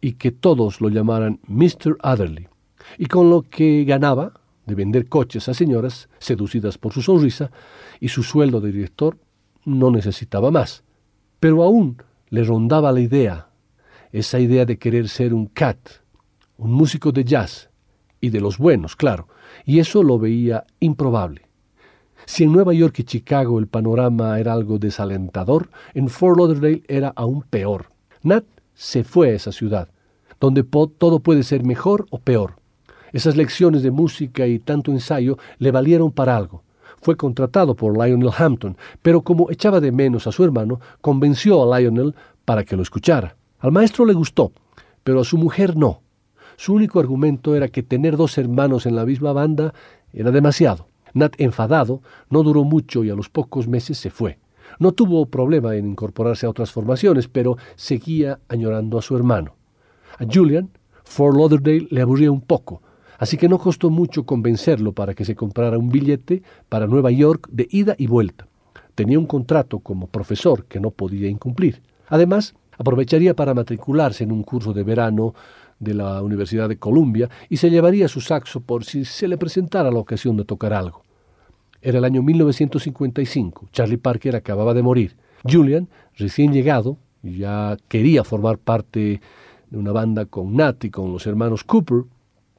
y 0.02 0.14
que 0.14 0.32
todos 0.32 0.82
lo 0.82 0.90
llamaran 0.90 1.40
Mr. 1.46 1.96
Adderley. 2.02 2.48
Y 2.98 3.06
con 3.06 3.30
lo 3.30 3.40
que 3.40 3.84
ganaba 3.84 4.34
de 4.66 4.74
vender 4.74 5.08
coches 5.08 5.48
a 5.48 5.54
señoras 5.54 6.10
seducidas 6.18 6.76
por 6.76 6.92
su 6.92 7.00
sonrisa 7.00 7.50
y 8.00 8.08
su 8.08 8.22
sueldo 8.22 8.60
de 8.60 8.72
director, 8.72 9.16
no 9.64 9.90
necesitaba 9.90 10.50
más. 10.50 10.84
Pero 11.40 11.62
aún 11.62 11.96
le 12.28 12.44
rondaba 12.44 12.92
la 12.92 13.00
idea 13.00 13.48
esa 14.12 14.38
idea 14.38 14.66
de 14.66 14.78
querer 14.78 15.08
ser 15.08 15.32
un 15.32 15.46
cat, 15.46 15.78
un 16.58 16.72
músico 16.72 17.12
de 17.12 17.24
jazz, 17.24 17.70
y 18.20 18.30
de 18.30 18.40
los 18.40 18.56
buenos, 18.56 18.94
claro, 18.94 19.26
y 19.66 19.80
eso 19.80 20.02
lo 20.02 20.18
veía 20.18 20.64
improbable. 20.80 21.42
Si 22.24 22.44
en 22.44 22.52
Nueva 22.52 22.72
York 22.72 23.00
y 23.00 23.04
Chicago 23.04 23.58
el 23.58 23.66
panorama 23.66 24.38
era 24.38 24.52
algo 24.52 24.78
desalentador, 24.78 25.70
en 25.92 26.08
Fort 26.08 26.38
Lauderdale 26.38 26.84
era 26.86 27.12
aún 27.16 27.42
peor. 27.42 27.90
Nat 28.22 28.44
se 28.74 29.04
fue 29.04 29.30
a 29.30 29.34
esa 29.34 29.52
ciudad, 29.52 29.88
donde 30.40 30.62
todo 30.64 31.20
puede 31.20 31.42
ser 31.42 31.64
mejor 31.64 32.06
o 32.10 32.18
peor. 32.18 32.56
Esas 33.12 33.36
lecciones 33.36 33.82
de 33.82 33.90
música 33.90 34.46
y 34.46 34.58
tanto 34.58 34.90
ensayo 34.90 35.38
le 35.58 35.70
valieron 35.70 36.10
para 36.10 36.36
algo. 36.36 36.62
Fue 37.00 37.16
contratado 37.16 37.74
por 37.74 37.96
Lionel 37.96 38.30
Hampton, 38.36 38.76
pero 39.02 39.22
como 39.22 39.50
echaba 39.50 39.80
de 39.80 39.92
menos 39.92 40.26
a 40.26 40.32
su 40.32 40.44
hermano, 40.44 40.80
convenció 41.00 41.62
a 41.62 41.78
Lionel 41.78 42.14
para 42.44 42.64
que 42.64 42.76
lo 42.76 42.82
escuchara. 42.82 43.36
Al 43.58 43.72
maestro 43.72 44.04
le 44.04 44.14
gustó, 44.14 44.52
pero 45.04 45.20
a 45.20 45.24
su 45.24 45.36
mujer 45.36 45.76
no. 45.76 46.00
Su 46.56 46.74
único 46.74 47.00
argumento 47.00 47.54
era 47.54 47.68
que 47.68 47.82
tener 47.82 48.16
dos 48.16 48.38
hermanos 48.38 48.86
en 48.86 48.96
la 48.96 49.04
misma 49.04 49.32
banda 49.32 49.74
era 50.12 50.30
demasiado. 50.30 50.86
Nat, 51.14 51.34
enfadado, 51.38 52.00
no 52.30 52.42
duró 52.42 52.64
mucho 52.64 53.04
y 53.04 53.10
a 53.10 53.14
los 53.14 53.28
pocos 53.28 53.68
meses 53.68 53.98
se 53.98 54.10
fue. 54.10 54.38
No 54.78 54.92
tuvo 54.92 55.26
problema 55.26 55.76
en 55.76 55.90
incorporarse 55.90 56.46
a 56.46 56.50
otras 56.50 56.70
formaciones, 56.70 57.28
pero 57.28 57.56
seguía 57.76 58.40
añorando 58.48 58.98
a 58.98 59.02
su 59.02 59.16
hermano. 59.16 59.54
A 60.18 60.24
Julian, 60.30 60.70
Fort 61.04 61.36
Lauderdale 61.36 61.88
le 61.90 62.02
aburría 62.02 62.30
un 62.30 62.40
poco, 62.40 62.82
así 63.18 63.36
que 63.36 63.48
no 63.48 63.58
costó 63.58 63.90
mucho 63.90 64.24
convencerlo 64.24 64.92
para 64.92 65.14
que 65.14 65.24
se 65.24 65.34
comprara 65.34 65.78
un 65.78 65.90
billete 65.90 66.42
para 66.68 66.86
Nueva 66.86 67.10
York 67.10 67.48
de 67.50 67.68
ida 67.70 67.94
y 67.98 68.06
vuelta. 68.06 68.46
Tenía 68.94 69.18
un 69.18 69.26
contrato 69.26 69.80
como 69.80 70.06
profesor 70.06 70.66
que 70.66 70.80
no 70.80 70.90
podía 70.90 71.28
incumplir. 71.28 71.82
Además, 72.08 72.54
Aprovecharía 72.78 73.34
para 73.34 73.54
matricularse 73.54 74.24
en 74.24 74.32
un 74.32 74.42
curso 74.42 74.72
de 74.72 74.82
verano 74.82 75.34
de 75.78 75.94
la 75.94 76.22
Universidad 76.22 76.68
de 76.68 76.78
Columbia 76.78 77.28
y 77.48 77.56
se 77.56 77.70
llevaría 77.70 78.08
su 78.08 78.20
saxo 78.20 78.60
por 78.60 78.84
si 78.84 79.04
se 79.04 79.28
le 79.28 79.36
presentara 79.36 79.90
la 79.90 79.98
ocasión 79.98 80.36
de 80.36 80.44
tocar 80.44 80.72
algo. 80.72 81.02
Era 81.82 81.98
el 81.98 82.04
año 82.04 82.22
1955. 82.22 83.68
Charlie 83.72 83.98
Parker 83.98 84.36
acababa 84.36 84.72
de 84.72 84.82
morir. 84.82 85.16
Julian, 85.44 85.88
recién 86.16 86.52
llegado, 86.52 86.96
ya 87.22 87.76
quería 87.88 88.24
formar 88.24 88.58
parte 88.58 89.20
de 89.68 89.78
una 89.78 89.92
banda 89.92 90.24
con 90.26 90.56
Nat 90.56 90.84
y 90.84 90.90
con 90.90 91.12
los 91.12 91.26
hermanos 91.26 91.64
Cooper. 91.64 92.04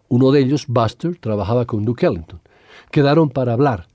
Uno 0.10 0.32
de 0.32 0.42
ellos, 0.42 0.66
Buster, 0.68 1.18
trabajaba 1.18 1.66
con 1.66 1.84
Duke 1.86 2.06
Ellington. 2.06 2.42
Quedaron 2.92 3.30
para 3.30 3.54
hablar 3.54 3.88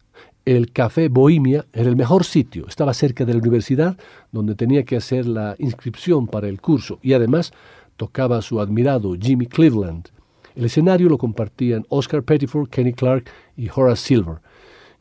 el 0.56 0.72
Café 0.72 1.10
Bohemia 1.10 1.66
era 1.74 1.90
el 1.90 1.96
mejor 1.96 2.24
sitio. 2.24 2.66
Estaba 2.66 2.94
cerca 2.94 3.26
de 3.26 3.34
la 3.34 3.38
universidad, 3.38 3.98
donde 4.32 4.54
tenía 4.54 4.82
que 4.82 4.96
hacer 4.96 5.26
la 5.26 5.54
inscripción 5.58 6.26
para 6.26 6.48
el 6.48 6.58
curso, 6.58 6.98
y 7.02 7.12
además 7.12 7.52
tocaba 7.98 8.40
su 8.40 8.58
admirado 8.58 9.14
Jimmy 9.20 9.46
Cleveland. 9.46 10.08
El 10.56 10.64
escenario 10.64 11.10
lo 11.10 11.18
compartían 11.18 11.84
Oscar 11.90 12.22
Pettiford, 12.22 12.70
Kenny 12.70 12.94
Clark 12.94 13.26
y 13.58 13.68
Horace 13.68 14.06
Silver. 14.06 14.38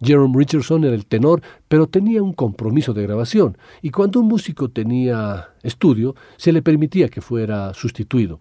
Jerome 0.01 0.37
Richardson 0.37 0.83
era 0.83 0.95
el 0.95 1.05
tenor, 1.05 1.41
pero 1.67 1.87
tenía 1.87 2.21
un 2.21 2.33
compromiso 2.33 2.93
de 2.93 3.03
grabación, 3.03 3.57
y 3.81 3.89
cuando 3.89 4.19
un 4.19 4.27
músico 4.27 4.69
tenía 4.69 5.49
estudio, 5.63 6.15
se 6.37 6.51
le 6.51 6.61
permitía 6.61 7.09
que 7.09 7.21
fuera 7.21 7.73
sustituido. 7.73 8.39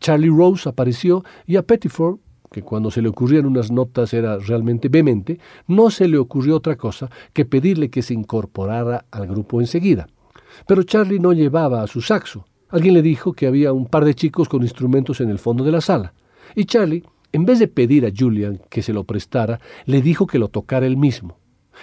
Charlie 0.00 0.28
Rose 0.28 0.68
apareció 0.68 1.24
y 1.46 1.56
a 1.56 1.62
Pettiford 1.62 2.18
que 2.50 2.62
cuando 2.62 2.90
se 2.90 3.02
le 3.02 3.08
ocurrían 3.08 3.46
unas 3.46 3.70
notas 3.70 4.14
era 4.14 4.38
realmente 4.38 4.88
vehemente, 4.88 5.38
no 5.66 5.90
se 5.90 6.08
le 6.08 6.18
ocurrió 6.18 6.56
otra 6.56 6.76
cosa 6.76 7.10
que 7.32 7.44
pedirle 7.44 7.90
que 7.90 8.02
se 8.02 8.14
incorporara 8.14 9.04
al 9.10 9.26
grupo 9.26 9.60
enseguida. 9.60 10.08
Pero 10.66 10.82
Charlie 10.84 11.18
no 11.18 11.32
llevaba 11.32 11.82
a 11.82 11.86
su 11.86 12.00
saxo. 12.00 12.46
Alguien 12.68 12.94
le 12.94 13.02
dijo 13.02 13.32
que 13.32 13.46
había 13.46 13.72
un 13.72 13.86
par 13.86 14.04
de 14.04 14.14
chicos 14.14 14.48
con 14.48 14.62
instrumentos 14.62 15.20
en 15.20 15.30
el 15.30 15.38
fondo 15.38 15.64
de 15.64 15.72
la 15.72 15.80
sala. 15.80 16.14
Y 16.54 16.64
Charlie, 16.64 17.04
en 17.36 17.44
vez 17.44 17.58
de 17.58 17.68
pedir 17.68 18.06
a 18.06 18.10
Julian 18.16 18.62
que 18.70 18.80
se 18.80 18.94
lo 18.94 19.04
prestara, 19.04 19.60
le 19.84 20.00
dijo 20.00 20.26
que 20.26 20.38
lo 20.38 20.48
tocara 20.48 20.86
él 20.86 20.96
mismo. 20.96 21.36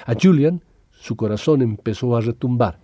A 0.08 0.16
Julian 0.20 0.64
su 0.90 1.16
corazón 1.16 1.62
empezó 1.62 2.18
a 2.18 2.22
retumbar. 2.22 2.80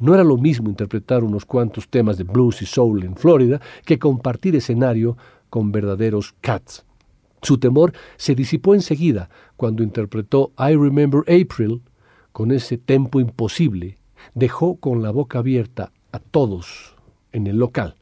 No 0.00 0.12
era 0.12 0.24
lo 0.24 0.36
mismo 0.36 0.68
interpretar 0.68 1.22
unos 1.22 1.44
cuantos 1.44 1.88
temas 1.88 2.18
de 2.18 2.24
blues 2.24 2.62
y 2.62 2.66
soul 2.66 3.04
en 3.04 3.14
Florida 3.14 3.60
que 3.84 4.00
compartir 4.00 4.56
escenario 4.56 5.16
con 5.50 5.70
verdaderos 5.70 6.34
cats. 6.40 6.84
Su 7.42 7.58
temor 7.58 7.92
se 8.16 8.34
disipó 8.34 8.74
enseguida 8.74 9.30
cuando 9.56 9.84
interpretó 9.84 10.50
I 10.58 10.74
Remember 10.74 11.20
April 11.28 11.80
con 12.32 12.50
ese 12.50 12.76
tempo 12.76 13.20
imposible. 13.20 13.98
Dejó 14.34 14.80
con 14.80 15.00
la 15.00 15.12
boca 15.12 15.38
abierta 15.38 15.92
a 16.10 16.18
todos 16.18 16.96
en 17.30 17.46
el 17.46 17.58
local. 17.58 17.94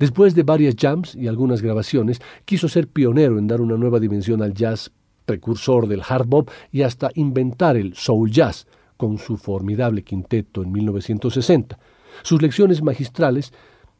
Después 0.00 0.34
de 0.34 0.44
varias 0.44 0.76
jams 0.78 1.14
y 1.14 1.28
algunas 1.28 1.60
grabaciones, 1.60 2.22
quiso 2.46 2.70
ser 2.70 2.88
pionero 2.88 3.38
en 3.38 3.46
dar 3.46 3.60
una 3.60 3.76
nueva 3.76 4.00
dimensión 4.00 4.40
al 4.40 4.54
jazz, 4.54 4.90
precursor 5.26 5.86
del 5.88 6.00
hard 6.08 6.26
bop 6.26 6.48
y 6.72 6.80
hasta 6.80 7.10
inventar 7.16 7.76
el 7.76 7.94
soul 7.94 8.30
jazz 8.30 8.66
con 8.96 9.18
su 9.18 9.36
formidable 9.36 10.02
quinteto 10.02 10.62
en 10.62 10.72
1960. 10.72 11.78
Sus 12.22 12.40
lecciones 12.40 12.82
magistrales, 12.82 13.52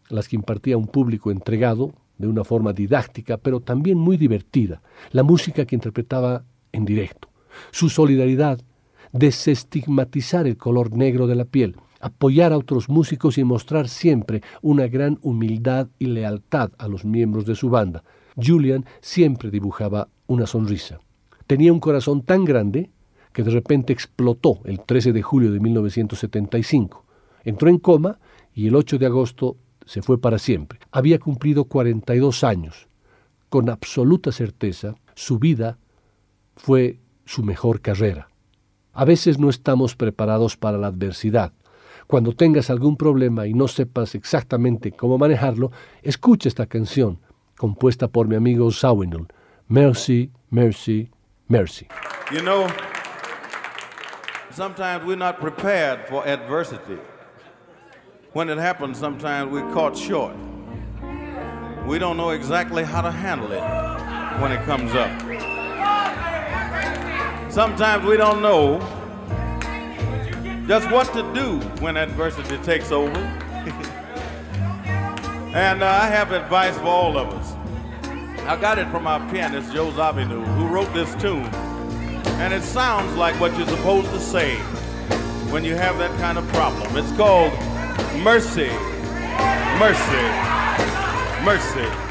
las 0.08 0.26
que 0.26 0.36
impartía 0.36 0.76
a 0.76 0.78
un 0.78 0.86
público 0.86 1.30
entregado, 1.30 1.92
de 2.16 2.28
una 2.28 2.44
forma 2.44 2.72
didáctica, 2.72 3.36
pero 3.36 3.60
también 3.60 3.98
muy 3.98 4.16
divertida, 4.16 4.80
la 5.10 5.22
música 5.22 5.66
que 5.66 5.74
interpretaba 5.74 6.44
en 6.72 6.86
directo, 6.86 7.28
su 7.72 7.90
solidaridad, 7.90 8.58
desestigmatizar 9.12 10.46
el 10.46 10.56
color 10.56 10.96
negro 10.96 11.26
de 11.26 11.34
la 11.34 11.44
piel, 11.44 11.76
apoyar 12.00 12.52
a 12.52 12.58
otros 12.58 12.88
músicos 12.88 13.38
y 13.38 13.44
mostrar 13.44 13.88
siempre 13.88 14.42
una 14.62 14.88
gran 14.88 15.18
humildad 15.22 15.88
y 15.98 16.06
lealtad 16.06 16.72
a 16.78 16.88
los 16.88 17.04
miembros 17.04 17.44
de 17.46 17.54
su 17.54 17.70
banda. 17.70 18.02
Julian 18.36 18.84
siempre 19.00 19.50
dibujaba 19.50 20.08
una 20.26 20.46
sonrisa. 20.46 21.00
Tenía 21.46 21.72
un 21.72 21.80
corazón 21.80 22.22
tan 22.22 22.44
grande 22.44 22.90
que 23.32 23.42
de 23.42 23.50
repente 23.50 23.92
explotó 23.92 24.60
el 24.64 24.80
13 24.80 25.12
de 25.12 25.22
julio 25.22 25.52
de 25.52 25.60
1975. 25.60 27.04
Entró 27.44 27.68
en 27.68 27.78
coma 27.78 28.18
y 28.54 28.66
el 28.68 28.74
8 28.74 28.98
de 28.98 29.06
agosto 29.06 29.56
se 29.86 30.02
fue 30.02 30.20
para 30.20 30.38
siempre. 30.38 30.78
Había 30.90 31.18
cumplido 31.18 31.64
42 31.64 32.44
años. 32.44 32.88
Con 33.48 33.68
absoluta 33.68 34.32
certeza, 34.32 34.94
su 35.14 35.38
vida 35.38 35.78
fue 36.56 37.00
su 37.24 37.42
mejor 37.42 37.80
carrera. 37.80 38.28
A 38.92 39.04
veces 39.04 39.38
no 39.38 39.48
estamos 39.48 39.96
preparados 39.96 40.56
para 40.56 40.78
la 40.78 40.88
adversidad. 40.88 41.52
Cuando 42.10 42.32
tengas 42.32 42.70
algún 42.70 42.96
problema 42.96 43.46
y 43.46 43.54
no 43.54 43.68
sepas 43.68 44.16
exactamente 44.16 44.90
cómo 44.90 45.16
manejarlo, 45.16 45.70
escucha 46.02 46.48
esta 46.48 46.66
canción, 46.66 47.20
compuesta 47.56 48.08
por 48.08 48.26
mi 48.26 48.34
amigo 48.34 48.70
Sawinul. 48.72 49.28
Mercy, 49.68 50.32
mercy, 50.50 51.08
mercy. 51.46 51.86
You 52.32 52.42
know, 52.42 52.66
sometimes 54.50 55.04
we're 55.06 55.16
not 55.16 55.38
prepared 55.38 56.08
for 56.08 56.26
adversity. 56.26 56.98
when 58.32 58.48
it 58.48 58.58
happens, 58.58 58.96
sometimes 58.98 59.50
we're 59.50 59.68
caught 59.72 59.96
short. 59.96 60.36
We 61.86 61.98
don't 61.98 62.16
know 62.16 62.30
exactly 62.30 62.84
how 62.84 63.00
to 63.00 63.10
handle 63.10 63.50
it 63.50 63.62
when 64.40 64.52
it 64.52 64.64
comes 64.64 64.94
up. 64.94 65.10
Sometimes 67.50 68.06
we 68.06 68.16
don't 68.16 68.40
know 68.40 68.78
just 70.70 70.88
what 70.92 71.12
to 71.12 71.22
do 71.34 71.58
when 71.80 71.96
adversity 71.96 72.56
takes 72.58 72.92
over. 72.92 73.10
and 75.52 75.82
uh, 75.82 75.86
I 75.86 76.06
have 76.06 76.30
advice 76.30 76.76
for 76.78 76.84
all 76.84 77.18
of 77.18 77.30
us. 77.30 77.56
I 78.46 78.54
got 78.54 78.78
it 78.78 78.88
from 78.90 79.08
our 79.08 79.18
pianist, 79.32 79.72
Joe 79.72 79.90
Zavinu, 79.90 80.46
who 80.54 80.68
wrote 80.68 80.94
this 80.94 81.12
tune. 81.20 81.46
And 82.38 82.54
it 82.54 82.62
sounds 82.62 83.16
like 83.16 83.34
what 83.40 83.58
you're 83.58 83.66
supposed 83.66 84.10
to 84.10 84.20
say 84.20 84.58
when 85.50 85.64
you 85.64 85.74
have 85.74 85.98
that 85.98 86.16
kind 86.20 86.38
of 86.38 86.46
problem. 86.50 86.96
It's 86.96 87.10
called 87.16 87.52
mercy, 88.22 88.70
mercy, 89.76 90.22
mercy. 91.44 92.09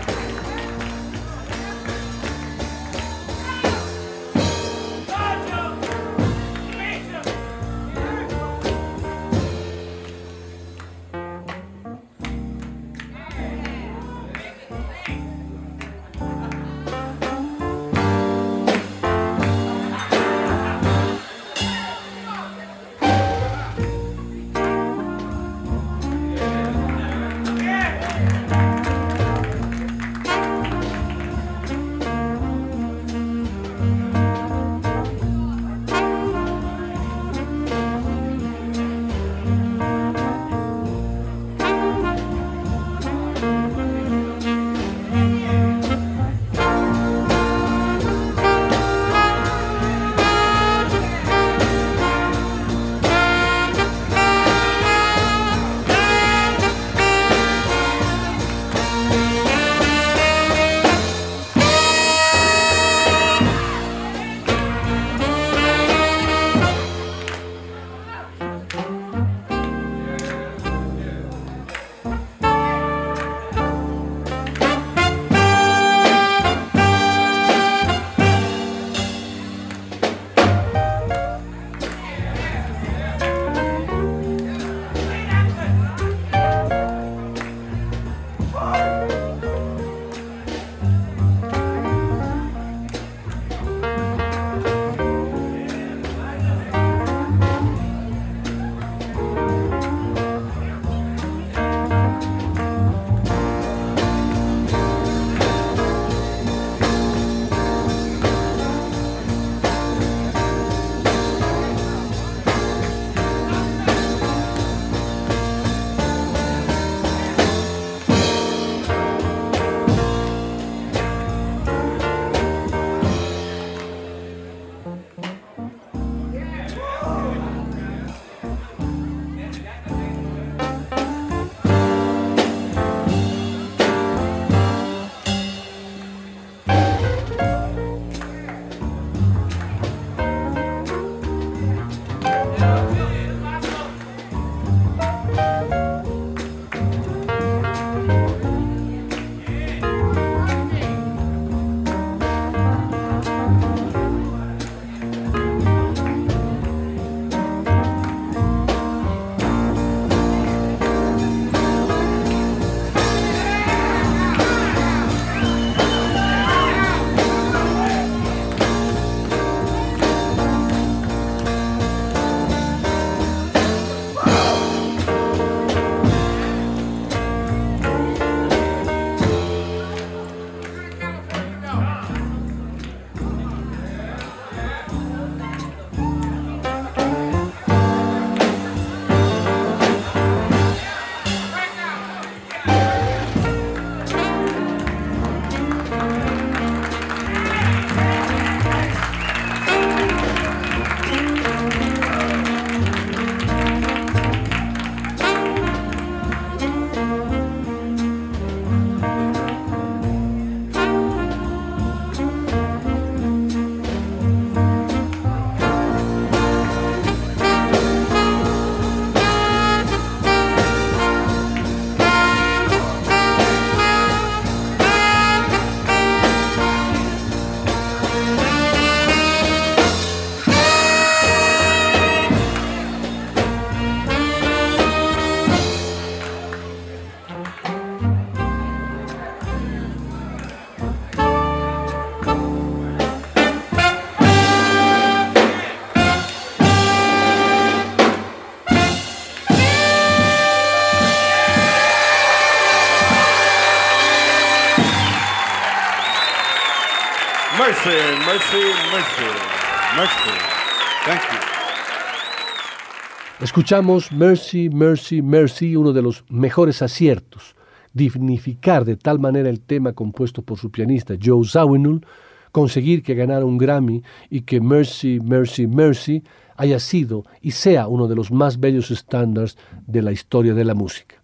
Escuchamos 263.59 264.13
Mercy, 264.13 264.69
Mercy, 264.69 265.21
Mercy, 265.21 265.75
uno 265.75 265.91
de 265.91 266.01
los 266.01 266.23
mejores 266.29 266.81
aciertos, 266.81 267.57
dignificar 267.91 268.85
de 268.85 268.95
tal 268.95 269.19
manera 269.19 269.49
el 269.49 269.59
tema 269.59 269.91
compuesto 269.91 270.41
por 270.43 270.57
su 270.57 270.71
pianista 270.71 271.15
Joe 271.21 271.45
Zawinul, 271.45 272.05
conseguir 272.53 273.03
que 273.03 273.15
ganara 273.15 273.43
un 273.43 273.57
Grammy 273.57 274.01
y 274.29 274.43
que 274.43 274.61
Mercy, 274.61 275.19
Mercy, 275.19 275.67
Mercy 275.67 276.23
haya 276.55 276.79
sido 276.79 277.25
y 277.41 277.51
sea 277.51 277.89
uno 277.89 278.07
de 278.07 278.15
los 278.15 278.31
más 278.31 278.61
bellos 278.61 278.91
estándares 278.91 279.57
de 279.85 280.03
la 280.03 280.13
historia 280.13 280.53
de 280.53 280.63
la 280.63 280.73
música. 280.73 281.21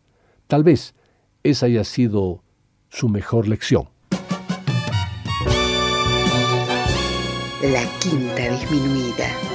Tal 0.48 0.66
vez 0.66 0.94
esa 1.42 1.68
haya 1.68 1.86
sido 1.86 2.44
su 2.90 3.08
mejor 3.08 3.48
lección. 3.48 3.88
La 7.62 7.86
Quinta 8.02 8.50
Disminuida. 8.60 9.55